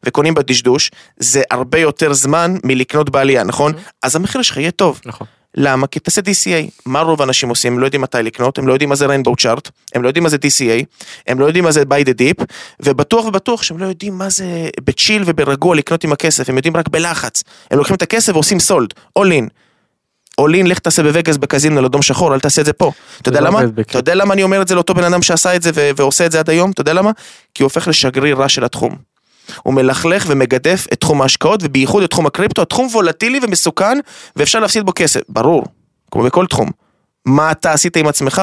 [0.03, 3.73] וקונים בדשדוש, זה הרבה יותר זמן מלקנות בעלייה, נכון?
[4.03, 5.01] אז המחיר שלך יהיה טוב.
[5.05, 5.27] נכון.
[5.59, 5.87] למה?
[5.87, 6.69] כי תעשה DCA.
[6.85, 7.73] מה רוב האנשים עושים?
[7.73, 10.23] הם לא יודעים מתי לקנות, הם לא יודעים מה זה ריינבואו צ'ארט, הם לא יודעים
[10.23, 10.85] מה זה DCA,
[11.27, 12.45] הם לא יודעים מה זה by the deep,
[12.79, 16.87] ובטוח ובטוח שהם לא יודעים מה זה בצ'יל וברגוע לקנות עם הכסף, הם יודעים רק
[16.87, 17.43] בלחץ.
[17.71, 19.45] הם לוקחים את הכסף ועושים סולד, all in.
[20.41, 22.91] all in, לך תעשה בווגאס בקזינו לאדום שחור, אל תעשה את זה פה.
[23.21, 23.61] אתה יודע לא למה?
[23.81, 26.31] אתה יודע למה אני אומר את זה לאותו בן אדם שעשה את זה ועושה את
[26.31, 26.71] זה עד היום?
[26.71, 27.11] אתה יודע למה?
[27.53, 29.16] כי הוא הופך לשגריר רע של התחום.
[29.63, 33.97] הוא מלכלך ומגדף את תחום ההשקעות ובייחוד את תחום הקריפטו, התחום וולטילי ומסוכן
[34.35, 35.63] ואפשר להפסיד בו כסף, ברור,
[36.11, 36.69] כמו בכל תחום.
[37.25, 38.41] מה אתה עשית עם עצמך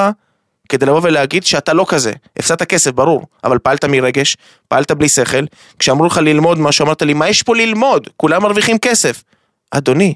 [0.69, 4.37] כדי לבוא ולהגיד שאתה לא כזה, הפסדת כסף, ברור, אבל פעלת מרגש,
[4.67, 5.45] פעלת בלי שכל,
[5.79, 8.07] כשאמרו לך ללמוד משהו, אמרת לי, מה יש פה ללמוד?
[8.17, 9.23] כולם מרוויחים כסף.
[9.71, 10.13] אדוני,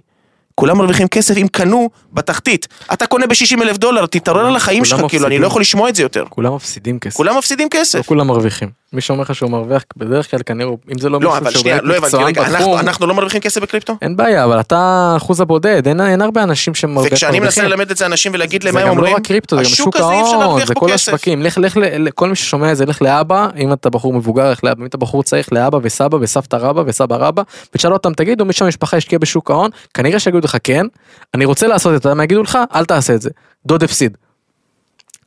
[0.56, 2.68] כולם מרוויחים כסף אם קנו בתחתית.
[2.94, 5.40] אתה קונה ב-60 אלף דולר, תתעורר על החיים שלך, כאילו, אני.
[5.40, 6.24] לא יכול לשמוע את זה יותר.
[6.30, 7.16] כולם מפסידים כסף.
[7.18, 8.06] כולם מפסידים לא כסף.
[8.06, 8.70] כולם מרוויחים.
[8.94, 11.84] מי שאומר לך שהוא מרוויח בדרך כלל כנראה אם זה לא לא, מישהו שהוא באמת
[11.84, 13.94] לא מקצוען רגע, אנחנו- בתחום, אנחנו לא מרוויחים כסף בקריפטו?
[14.02, 17.14] אין בעיה אבל אתה אחוז הבודד אין אין הרבה אנשים שמרוויחים.
[17.14, 19.26] וכשאני מנסה ללמד את זה אנשים ולהגיד להם זה מה הם גם אומרים, לא רק
[19.28, 20.92] קריפטו זה גם שוק ההון זה כל.
[20.92, 24.52] השווקים לך לך ל- כל מי ששומע את זה לך לאבא אם אתה בחור מבוגר
[24.52, 27.42] לך לאבא אם אתה בחור צעיר לך לאבא וסבא וסבתא רבא וסבא רבא
[27.74, 30.86] ותשאל אותם תגידו מי שהמשפחה השקיע בשוק ההון כנראה שיגידו לך כן
[31.34, 33.30] אני רוצה לעשות את זה יגידו לך אל תעשה את זה
[33.66, 34.18] דוד הפסיד.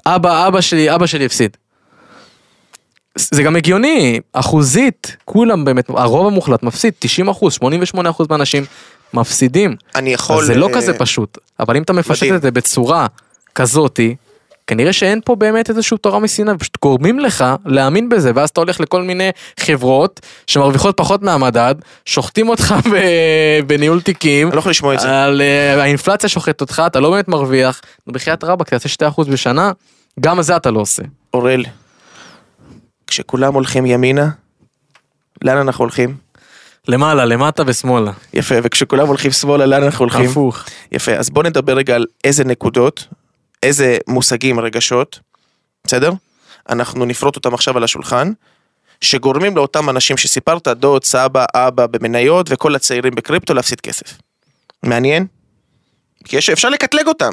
[0.06, 1.56] אבא אבא שלי אבא שלי הפסיד.
[3.18, 8.64] זה גם הגיוני אחוזית כולם באמת הרוב המוחלט מפסיד 90 אחוז 88 אחוז מהאנשים
[9.14, 9.76] מפסידים.
[9.94, 10.40] אני יכול...
[10.40, 12.34] אז זה לא אה, כזה פשוט, אבל אם אתה מפשט מדהים.
[12.36, 13.06] את זה בצורה
[13.54, 14.16] כזאתי,
[14.66, 18.80] כנראה שאין פה באמת איזשהו תורה מסיני, פשוט גורמים לך להאמין בזה, ואז אתה הולך
[18.80, 24.94] לכל מיני חברות שמרוויחות פחות מהמדד, שוחטים אותך ב- בניהול תיקים, אני לא יכול לשמוע
[24.94, 25.24] את זה.
[25.24, 29.72] על, אה, האינפלציה שוחטת אותך, אתה לא באמת מרוויח, בחייאת רבאק, תעשה 2% בשנה,
[30.20, 31.02] גם זה אתה לא עושה.
[31.34, 31.64] אורל,
[33.12, 34.30] כשכולם הולכים ימינה,
[35.42, 36.16] לאן אנחנו הולכים?
[36.88, 38.12] למעלה, למטה ושמאלה.
[38.34, 40.30] יפה, וכשכולם הולכים שמאלה, לאן אנחנו הולכים?
[40.30, 40.64] הפוך.
[40.92, 43.06] יפה, אז בוא נדבר רגע על איזה נקודות,
[43.62, 45.20] איזה מושגים, רגשות,
[45.84, 46.12] בסדר?
[46.68, 48.32] אנחנו נפרוט אותם עכשיו על השולחן,
[49.00, 54.18] שגורמים לאותם אנשים שסיפרת, דוד, סבא, אבא במניות וכל הצעירים בקריפטו להפסיד כסף.
[54.82, 55.26] מעניין?
[56.24, 57.32] כי יש, אפשר לקטלג אותם.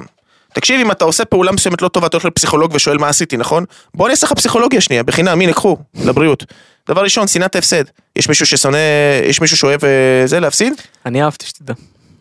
[0.59, 3.65] תקשיב, אם אתה עושה פעולה מסוימת לא טובה, אתה הולך לפסיכולוג ושואל מה עשיתי, נכון?
[3.93, 6.45] בוא אני אעשה לך פסיכולוגיה שנייה, בחינם, הנה, קחו, לבריאות.
[6.89, 7.83] דבר ראשון, שנאת ההפסד.
[8.15, 8.77] יש מישהו ששונא,
[9.25, 10.73] יש מישהו שאוהב אה, זה להפסיד?
[11.05, 11.73] אני אהבתי שתדע.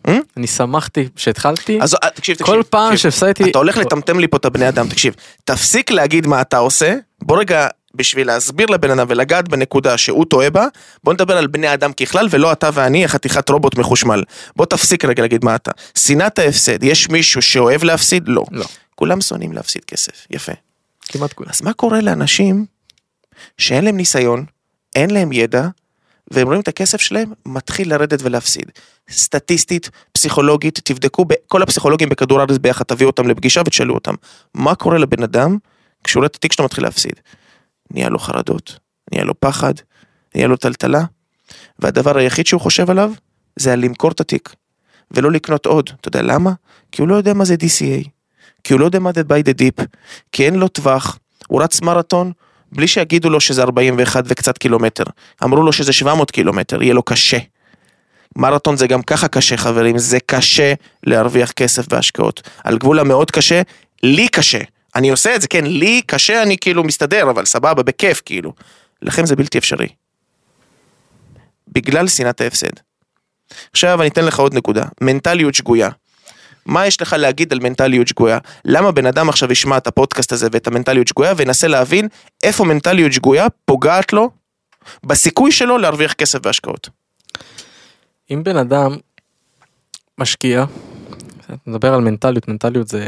[0.07, 0.17] אה?
[0.37, 1.79] אני שמחתי שהתחלתי.
[1.81, 2.55] אז אה, תקשיב, תקשיב.
[2.55, 3.11] כל פעם תקשיב.
[3.11, 3.51] שהפסדתי...
[3.51, 5.15] אתה הולך לטמטם לי פה את הבני אדם, תקשיב.
[5.45, 10.49] תפסיק להגיד מה אתה עושה, בוא רגע, בשביל להסביר לבן אדם ולגעת בנקודה שהוא טועה
[10.49, 10.65] בה,
[11.03, 14.23] בוא נדבר על בני אדם ככלל, ולא אתה ואני, חתיכת רובוט מחושמל.
[14.55, 15.71] בוא תפסיק רגע להגיד מה אתה.
[15.97, 18.23] שנאת ההפסד, יש מישהו שאוהב להפסיד?
[18.27, 18.43] לא.
[18.51, 18.65] לא.
[18.95, 20.51] כולם שונאים להפסיד כסף, יפה.
[21.01, 21.49] כמעט כולם.
[21.49, 22.65] אז מה קורה לאנשים
[23.57, 24.45] שאין להם ניסיון,
[24.95, 25.67] אין להם ידע,
[26.31, 28.71] והם רואים את הכסף שלהם מתחיל לרדת ולהפסיד.
[29.11, 34.13] סטטיסטית, פסיכולוגית, תבדקו, כל הפסיכולוגים בכדור הארץ ביחד, תביאו אותם לפגישה ותשאלו אותם,
[34.53, 35.57] מה קורה לבן אדם
[36.03, 37.13] כשהוא רואה את התיק שלו מתחיל להפסיד?
[37.91, 38.79] נהיה לו חרדות,
[39.11, 39.73] נהיה לו פחד,
[40.35, 41.03] נהיה לו טלטלה,
[41.79, 43.11] והדבר היחיד שהוא חושב עליו
[43.55, 44.55] זה על למכור את התיק,
[45.11, 45.89] ולא לקנות עוד.
[46.01, 46.51] אתה יודע למה?
[46.91, 48.09] כי הוא לא יודע מה זה DCA,
[48.63, 49.85] כי הוא לא יודע מה זה by the deep,
[50.31, 52.31] כי אין לו טווח, הוא רץ מרתון
[52.71, 55.03] בלי שיגידו לו שזה 41 וקצת קילומטר.
[55.43, 57.37] אמרו לו שזה 700 קילומטר, יהיה לו קשה.
[58.35, 60.73] מרתון זה גם ככה קשה חברים, זה קשה
[61.03, 62.49] להרוויח כסף בהשקעות.
[62.63, 63.61] על גבול המאוד קשה,
[64.03, 64.59] לי קשה.
[64.99, 68.53] אני עושה את זה, כן, לי קשה, אני כאילו מסתדר, אבל סבבה, בכיף כאילו.
[69.01, 69.87] לכם זה בלתי אפשרי.
[71.67, 72.73] בגלל שנאת ההפסד.
[73.71, 75.89] עכשיו אני אתן לך עוד נקודה, מנטליות שגויה.
[76.65, 78.37] מה יש לך להגיד על מנטליות שגויה?
[78.65, 82.07] למה בן אדם עכשיו ישמע את הפודקאסט הזה ואת המנטליות שגויה וינסה להבין
[82.43, 84.29] איפה מנטליות שגויה פוגעת לו
[85.03, 86.89] בסיכוי שלו להרוויח כסף בהשקעות.
[88.31, 88.97] אם בן אדם
[90.17, 90.65] משקיע,
[91.67, 93.07] נדבר על מנטליות, מנטליות זה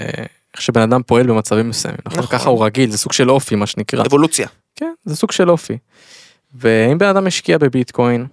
[0.54, 2.20] איך שבן אדם פועל במצבים מסוימים, נכון?
[2.20, 2.40] נכון.
[2.40, 4.06] ככה הוא רגיל, זה סוג של אופי מה שנקרא.
[4.06, 4.48] אבולוציה.
[4.76, 5.78] כן, זה סוג של אופי.
[6.56, 8.26] ואם בן אדם השקיע בביטקוין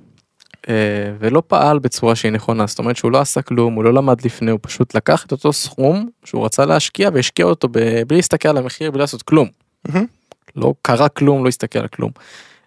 [0.69, 0.75] אה,
[1.19, 4.51] ולא פעל בצורה שהיא נכונה, זאת אומרת שהוא לא עשה כלום, הוא לא למד לפני,
[4.51, 8.57] הוא פשוט לקח את אותו סכום שהוא רצה להשקיע והשקיע אותו ב- בלי להסתכל על
[8.57, 9.49] המחיר, בלי לעשות כלום.
[9.89, 10.07] מהמם.
[10.57, 12.11] לא קרה כלום, לא הסתכל על כלום.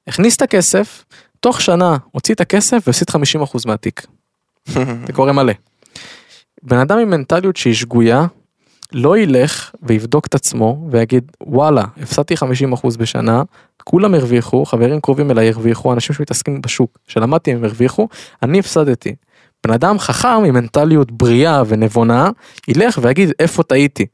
[0.08, 1.06] הכניס את הכסף,
[1.40, 3.18] תוך שנה הוציא את הכסף והפסיד 50%
[3.66, 4.06] מהתיק.
[5.08, 5.54] זה קורה מלא.
[6.64, 8.26] בן אדם עם מנטליות שהיא שגויה,
[8.94, 13.44] לא ילך ויבדוק את עצמו ויגיד וואלה הפסדתי 50% בשנה
[13.84, 18.08] כולם הרוויחו חברים קרובים אליי הרוויחו אנשים שמתעסקים בשוק שלמדתי הם הרוויחו
[18.44, 19.16] אני הפסדתי.
[19.64, 22.30] בן אדם חכם עם מנטליות בריאה ונבונה
[22.68, 24.06] ילך ויגיד איפה טעיתי.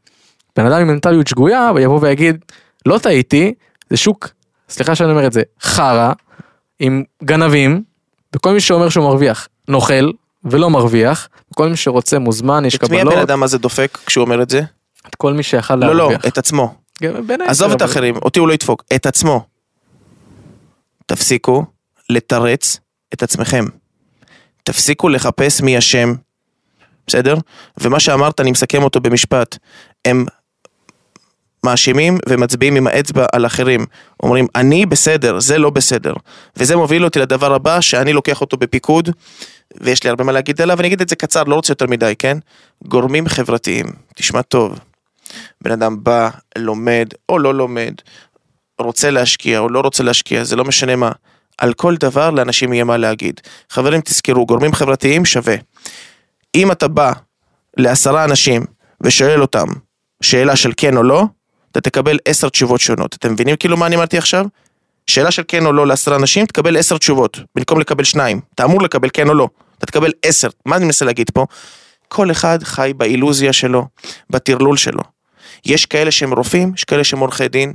[0.55, 2.45] בן אדם עם מנטליות שגויה יבוא ויגיד
[2.85, 3.53] לא טעיתי
[3.89, 4.29] זה שוק
[4.69, 6.13] סליחה שאני אומר את זה חרא
[6.79, 7.83] עם גנבים
[8.35, 10.11] וכל מי שאומר שהוא מרוויח נוכל
[10.51, 14.25] ולא מרוויח כל מי שרוצה מוזמן יש את מי קבלות הבן אדם הזה דופק כשהוא
[14.25, 14.61] אומר את זה?
[15.07, 16.25] את כל מי שיכל לא, לא, להרוויח.
[16.27, 16.75] את עצמו.
[17.47, 19.45] עזוב את האחרים, אותי הוא לא ידפוק, את עצמו.
[21.05, 21.65] תפסיקו
[22.09, 22.79] לתרץ
[23.13, 23.65] את עצמכם.
[24.63, 26.13] תפסיקו לחפש מי אשם,
[27.07, 27.35] בסדר?
[27.81, 29.57] ומה שאמרת, אני מסכם אותו במשפט.
[30.05, 30.25] הם
[31.65, 33.85] מאשימים ומצביעים עם האצבע על אחרים.
[34.23, 36.13] אומרים, אני בסדר, זה לא בסדר.
[36.57, 39.09] וזה מוביל אותי לדבר הבא, שאני לוקח אותו בפיקוד,
[39.81, 42.13] ויש לי הרבה מה להגיד עליו, ואני אגיד את זה קצר, לא רוצה יותר מדי,
[42.19, 42.37] כן?
[42.83, 44.79] גורמים חברתיים, תשמע טוב.
[45.61, 47.93] בן אדם בא, לומד או לא לומד,
[48.79, 51.11] רוצה להשקיע או לא רוצה להשקיע, זה לא משנה מה.
[51.57, 53.41] על כל דבר לאנשים יהיה מה להגיד.
[53.69, 55.55] חברים, תזכרו, גורמים חברתיים שווה.
[56.55, 57.11] אם אתה בא
[57.77, 58.65] לעשרה אנשים
[59.01, 59.67] ושואל אותם
[60.21, 61.23] שאלה של כן או לא,
[61.71, 63.15] אתה תקבל עשר תשובות שונות.
[63.15, 64.45] אתם מבינים כאילו מה אני אמרתי עכשיו?
[65.07, 68.41] שאלה של כן או לא לעשרה אנשים, תקבל עשר תשובות, במקום לקבל שניים.
[68.55, 70.47] אתה אמור לקבל כן או לא, אתה תקבל עשר.
[70.65, 71.45] מה אני מנסה להגיד פה?
[72.07, 73.87] כל אחד חי באילוזיה שלו,
[74.29, 75.01] בטרלול שלו.
[75.65, 77.73] יש כאלה שהם רופאים, יש כאלה שהם עורכי דין,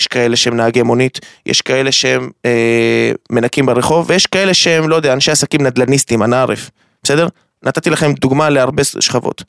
[0.00, 4.96] יש כאלה שהם נהגי מונית, יש כאלה שהם אה, מנקים ברחוב, ויש כאלה שהם, לא
[4.96, 6.70] יודע, אנשי עסקים נדל"ניסטים, אנא ערף,
[7.02, 7.28] בסדר?
[7.62, 9.42] נתתי לכם דוגמה להרבה שכבות.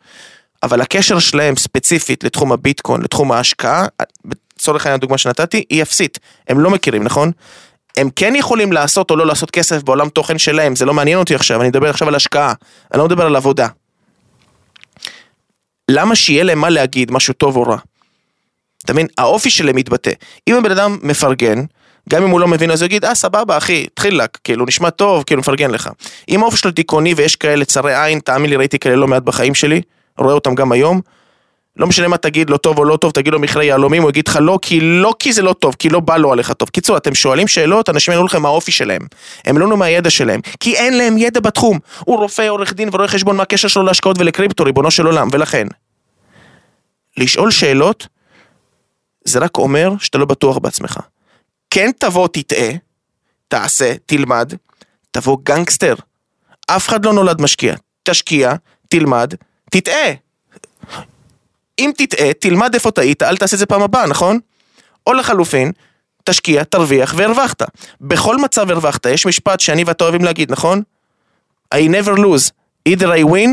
[0.64, 3.86] אבל הקשר שלהם ספציפית לתחום הביטקוין, לתחום ההשקעה,
[4.62, 6.20] לצורך העניין הדוגמה שנתתי, היא אפסית.
[6.48, 7.32] הם לא מכירים, נכון?
[7.98, 11.36] הם כן יכולים לעשות או לא לעשות כסף בעולם תוכן שלהם, זה לא מעניין אותי
[11.36, 12.54] עכשיו, אני מדבר עכשיו על השקעה,
[12.94, 13.68] אני לא מדבר על עבודה.
[15.92, 17.78] למה שיהיה להם מה להגיד, משהו טוב או רע?
[18.86, 19.08] אתה מבין?
[19.18, 20.12] האופי שלהם מתבטא.
[20.48, 21.64] אם הבן אדם מפרגן,
[22.10, 24.90] גם אם הוא לא מבין אז הוא יגיד, אה סבבה אחי, תתחיל לק, כאילו נשמע
[24.90, 25.90] טוב, כאילו מפרגן לך.
[26.30, 29.56] אם האופי שלו דיכאוני ויש כאלה צרי עין, תאמין לי ראיתי כאלה לא מעט בחיים
[29.56, 29.82] שלי,
[30.18, 31.02] רואה אותם גם היום.
[31.76, 34.28] לא משנה מה תגיד לו טוב או לא טוב, תגיד לו מכרה יהלומים, הוא יגיד
[34.28, 36.70] לך לא, כי לא כי זה לא טוב, כי לא בא לו עליך טוב.
[36.70, 39.02] קיצור, אתם שואלים שאלות, אנשים יענו לכם מה האופי שלהם.
[39.46, 41.80] הם לא מה הידע שלהם, כי אין להם ידע בתחום.
[42.00, 45.68] הוא רופא, עורך דין ורואה חשבון, מה הקשר שלו להשקעות ולקריפטו, ריבונו של עולם, ולכן.
[47.18, 48.08] לשאול שאלות,
[49.26, 51.00] זה רק אומר שאתה לא בטוח בעצמך.
[51.70, 52.70] כן תבוא, תטעה,
[53.48, 54.54] תעשה, תלמד,
[55.12, 55.96] תבוא גנגסטר.
[56.68, 57.76] אף אחד לא נולד משקיע.
[58.04, 58.54] תשקיע,
[58.90, 59.34] תלמד,
[59.72, 60.12] תטעה.
[61.80, 64.40] אם תטעה, תלמד איפה טעית, אל תעשה את זה פעם הבאה, נכון?
[65.08, 65.72] או לחלופין,
[66.24, 67.62] תשקיע, תרוויח והרווחת.
[68.02, 69.06] בכל מצב הרווחת.
[69.06, 70.82] יש משפט שאני ואתה אוהבים להגיד, נכון?
[71.76, 72.52] I never lose,
[72.90, 73.50] either I win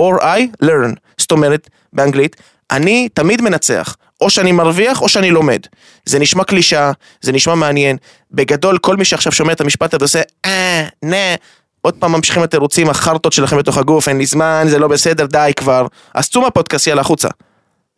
[0.00, 0.94] or I learn.
[1.18, 2.36] זאת אומרת, באנגלית,
[2.70, 3.96] אני תמיד מנצח.
[4.20, 5.60] או שאני מרוויח או שאני לומד.
[6.04, 7.96] זה נשמע קלישאה, זה נשמע מעניין.
[8.32, 11.34] בגדול, כל מי שעכשיו שומע את המשפט הזה עושה, אה, נה,
[11.82, 15.52] עוד פעם ממשיכים התירוצים, החרטות שלכם בתוך הגוף, אין לי זמן, זה לא בסדר, די
[15.56, 15.86] כבר.
[16.14, 17.28] אז צאו מהפודקאסט, יאללה, החוצה.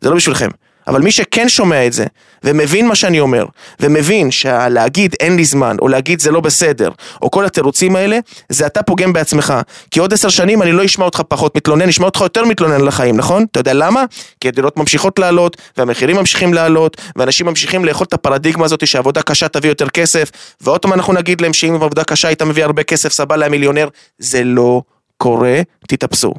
[0.03, 0.49] זה לא בשבילכם.
[0.87, 2.05] אבל מי שכן שומע את זה,
[2.43, 3.45] ומבין מה שאני אומר,
[3.79, 6.89] ומבין שלהגיד אין לי זמן, או להגיד זה לא בסדר,
[7.21, 9.53] או כל התירוצים האלה, זה אתה פוגם בעצמך.
[9.91, 12.87] כי עוד עשר שנים אני לא אשמע אותך פחות מתלונן, אשמע אותך יותר מתלונן על
[12.87, 13.45] החיים, נכון?
[13.51, 14.05] אתה יודע למה?
[14.39, 19.47] כי הדירות ממשיכות לעלות, והמחירים ממשיכים לעלות, ואנשים ממשיכים לאכול את הפרדיגמה הזאת שעבודה קשה
[19.47, 20.31] תביא יותר כסף,
[20.61, 23.87] ועוד פעם אנחנו נגיד להם שאם עבודה קשה היית מביא הרבה כסף, סבא להם מיליונר,
[24.17, 24.81] זה לא
[25.17, 26.33] קורה, תתאפסו.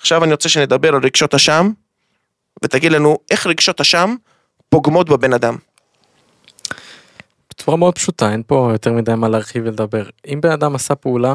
[0.00, 1.70] עכשיו אני רוצה שנדבר על רגשות אשם,
[2.62, 4.14] ותגיד לנו איך רגשות אשם
[4.68, 5.56] פוגמות בבן אדם.
[7.50, 10.04] בצורה מאוד פשוטה, אין פה יותר מדי מה להרחיב ולדבר.
[10.26, 11.34] אם בן אדם עשה פעולה,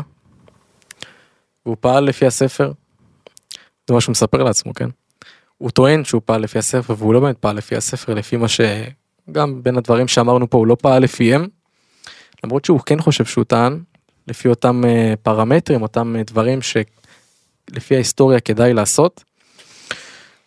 [1.65, 2.71] והוא פעל לפי הספר,
[3.87, 4.89] זה מה שהוא מספר לעצמו, כן?
[5.57, 9.63] הוא טוען שהוא פעל לפי הספר, והוא לא באמת פעל לפי הספר, לפי מה שגם
[9.63, 11.47] בין הדברים שאמרנו פה, הוא לא פעל לפיהם.
[12.43, 13.79] למרות שהוא כן חושב שהוא טען,
[14.27, 19.23] לפי אותם אה, פרמטרים, אותם אה, דברים שלפי ההיסטוריה כדאי לעשות,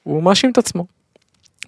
[0.02, 0.86] הוא מאשים את עצמו.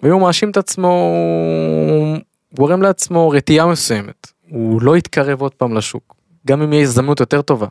[0.03, 2.17] ואם הוא מאשים את עצמו, הוא
[2.55, 4.27] גורם לעצמו רתיעה מסוימת.
[4.49, 6.15] הוא לא יתקרב עוד פעם לשוק.
[6.47, 7.67] גם אם יהיה הזדמנות יותר טובה.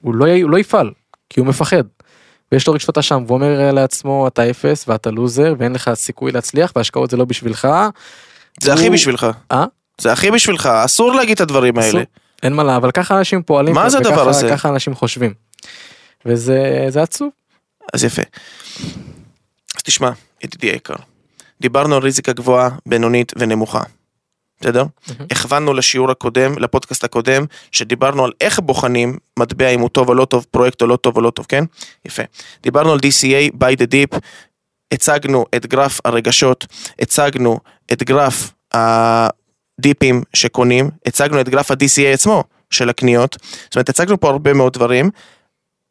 [0.00, 0.90] הוא לא, הוא לא יפעל,
[1.30, 1.82] כי הוא מפחד.
[2.52, 6.72] ויש לו רגשות אשם, והוא אומר לעצמו אתה אפס ואתה לוזר ואין לך סיכוי להצליח
[6.76, 7.68] והשקעות זה לא בשבילך.
[8.60, 8.78] זה הוא...
[8.78, 9.26] הכי בשבילך.
[9.52, 9.64] אה?
[10.00, 12.02] זה הכי בשבילך, אסור להגיד את הדברים האלה.
[12.42, 13.74] אין מה לה, אבל ככה אנשים פועלים.
[13.74, 14.48] מה זה הדבר הזה?
[14.50, 15.34] ככה אנשים חושבים.
[16.26, 17.28] וזה עצוב.
[17.94, 18.22] אז יפה.
[19.78, 20.10] אז תשמע,
[20.44, 20.94] ידידי היקר,
[21.60, 23.82] דיברנו על ריזיקה גבוהה, בינונית ונמוכה.
[24.60, 24.84] בסדר?
[25.30, 30.24] הכוונו לשיעור הקודם, לפודקאסט הקודם, שדיברנו על איך בוחנים מטבע אם הוא טוב או לא
[30.24, 31.64] טוב, פרויקט או לא טוב או לא טוב, כן?
[32.04, 32.22] יפה.
[32.62, 34.18] דיברנו על DCA, buy the dip,
[34.92, 36.66] הצגנו את גרף הרגשות,
[36.98, 37.58] הצגנו
[37.92, 44.30] את גרף הדיפים שקונים, הצגנו את גרף ה-DCA עצמו של הקניות, זאת אומרת, הצגנו פה
[44.30, 45.10] הרבה מאוד דברים.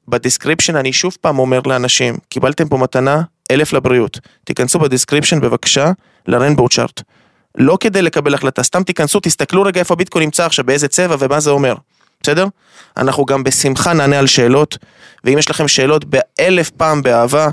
[0.07, 3.21] ב description אני שוב פעם אומר לאנשים, קיבלתם פה מתנה,
[3.51, 4.19] אלף לבריאות.
[4.43, 5.91] תיכנסו ב description בבקשה
[6.27, 7.01] לרנבו צ'ארט.
[7.57, 11.39] לא כדי לקבל החלטה, סתם תיכנסו, תסתכלו רגע איפה הביטקוין נמצא עכשיו, באיזה צבע ומה
[11.39, 11.75] זה אומר.
[12.21, 12.47] בסדר?
[12.97, 14.77] אנחנו גם בשמחה נענה על שאלות,
[15.23, 17.49] ואם יש לכם שאלות באלף פעם באהבה,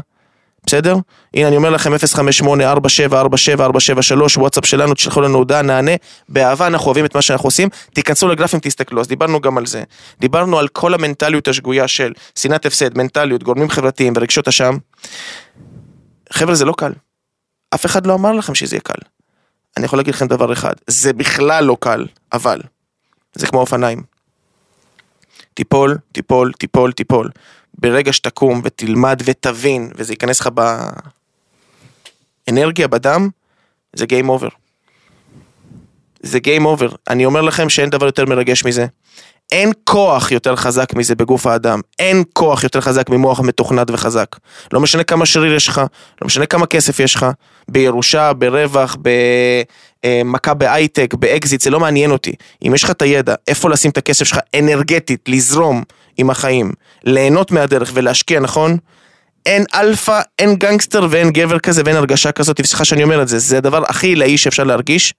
[0.67, 0.97] בסדר?
[1.35, 1.97] הנה אני אומר לכם 058-4747-473,
[4.37, 5.93] וואטסאפ שלנו, תשלחו לנו הודעה, נענה,
[6.29, 9.83] באהבה אנחנו אוהבים את מה שאנחנו עושים, תיכנסו לגרפים, תסתכלו, אז דיברנו גם על זה.
[10.21, 14.77] דיברנו על כל המנטליות השגויה של שנאת הפסד, מנטליות, גורמים חברתיים ורגשות אשם.
[16.35, 16.93] חבר'ה זה לא קל.
[17.75, 18.99] אף אחד לא אמר לכם שזה יהיה קל.
[19.77, 22.61] אני יכול להגיד לכם דבר אחד, זה בכלל לא קל, אבל
[23.35, 24.03] זה כמו אופניים.
[25.55, 27.31] תיפול, תיפול, תיפול, תיפול.
[27.79, 30.49] ברגע שתקום ותלמד ותבין, וזה ייכנס לך
[32.47, 33.29] באנרגיה, בדם,
[33.93, 34.51] זה Game Over.
[36.23, 36.95] זה Game Over.
[37.11, 38.87] אני אומר לכם שאין דבר יותר מרגש מזה.
[39.53, 44.37] אין כוח יותר חזק מזה בגוף האדם, אין כוח יותר חזק ממוח מתוכנת וחזק.
[44.73, 45.79] לא משנה כמה שריר יש לך,
[46.23, 47.27] לא משנה כמה כסף יש לך,
[47.69, 48.97] בירושה, ברווח,
[50.05, 52.33] במכה בהייטק, באקזיט, זה לא מעניין אותי.
[52.67, 55.83] אם יש לך את הידע, איפה לשים את הכסף שלך אנרגטית, לזרום
[56.17, 56.73] עם החיים,
[57.05, 58.77] ליהנות מהדרך ולהשקיע, נכון?
[59.47, 63.39] אין אלפא, אין גנגסטר ואין גבר כזה ואין הרגשה כזאת, וסליחה שאני אומר את זה,
[63.39, 65.15] זה הדבר הכי עילאי שאפשר להרגיש,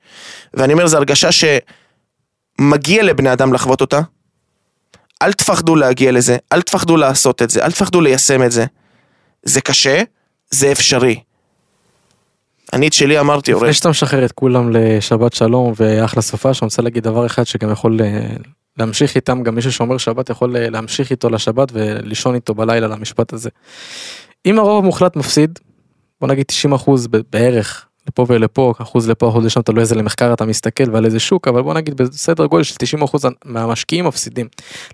[0.53, 3.99] ואני אומר, זו הרגשה שמגיע לבני אדם לחוות אותה,
[5.21, 8.65] אל תפחדו להגיע לזה, אל תפחדו לעשות את זה, אל תפחדו ליישם את זה.
[9.43, 10.01] זה קשה,
[10.51, 11.19] זה אפשרי.
[12.73, 16.81] אני את שלי אמרתי, לפני שאתה משחרר את כולם לשבת שלום ואחלה סופה, שאני רוצה
[16.81, 18.27] להגיד דבר אחד שגם יכול אה,
[18.77, 23.33] להמשיך איתם, גם מישהו שאומר שבת יכול אה, להמשיך איתו לשבת ולישון איתו בלילה למשפט
[23.33, 23.49] הזה.
[24.45, 25.59] אם הרוב המוחלט מפסיד,
[26.21, 30.45] בוא נגיד 90 אחוז בערך לפה ולפה, אחוז לפה, אחוז לשם, תלוי איזה למחקר אתה
[30.45, 34.47] מסתכל ועל איזה שוק, אבל בוא נגיד בסדר גודל של 90 אחוז מהמשקיעים מפסידים.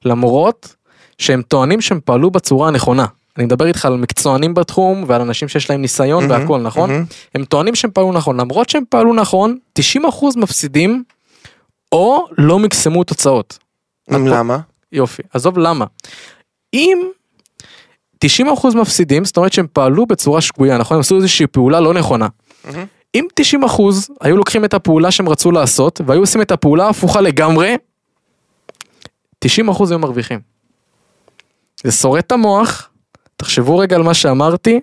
[0.05, 0.75] למרות
[1.17, 3.05] שהם טוענים שהם פעלו בצורה הנכונה.
[3.37, 7.13] אני מדבר איתך על מקצוענים בתחום ועל אנשים שיש להם ניסיון mm-hmm, והכל נכון mm-hmm.
[7.35, 11.03] הם טוענים שהם פעלו נכון למרות שהם פעלו נכון 90 אחוז מפסידים
[11.91, 13.57] או לא מקסמו תוצאות.
[14.07, 14.57] למה?
[14.91, 15.85] יופי עזוב למה.
[16.73, 17.01] אם
[18.19, 21.93] 90 אחוז מפסידים זאת אומרת שהם פעלו בצורה שגויה נכון הם עשו איזושהי פעולה לא
[21.93, 22.27] נכונה.
[22.27, 22.69] Mm-hmm.
[23.15, 27.21] אם 90 אחוז היו לוקחים את הפעולה שהם רצו לעשות והיו עושים את הפעולה ההפוכה
[27.21, 27.75] לגמרי,
[29.39, 30.39] 90 אחוז היו מרוויחים.
[31.83, 32.89] זה שורט את המוח,
[33.37, 34.79] תחשבו רגע על מה שאמרתי,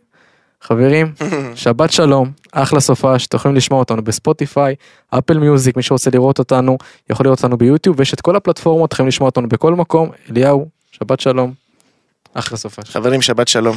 [0.63, 1.13] חברים,
[1.55, 4.75] שבת שלום, אחלה סופה, שאתם יכולים לשמוע אותנו בספוטיפיי,
[5.11, 6.79] אפל מיוזיק, מי שרוצה לראות אותנו,
[7.11, 10.11] יכול לראות אותנו ביוטיוב, ויש את כל הפלטפורמות, יכולים לשמוע אותנו בכל מקום.
[10.31, 11.53] אליהו, שבת שלום,
[12.35, 12.83] אחלה סופה.
[12.83, 13.77] חברים, שבת שלום.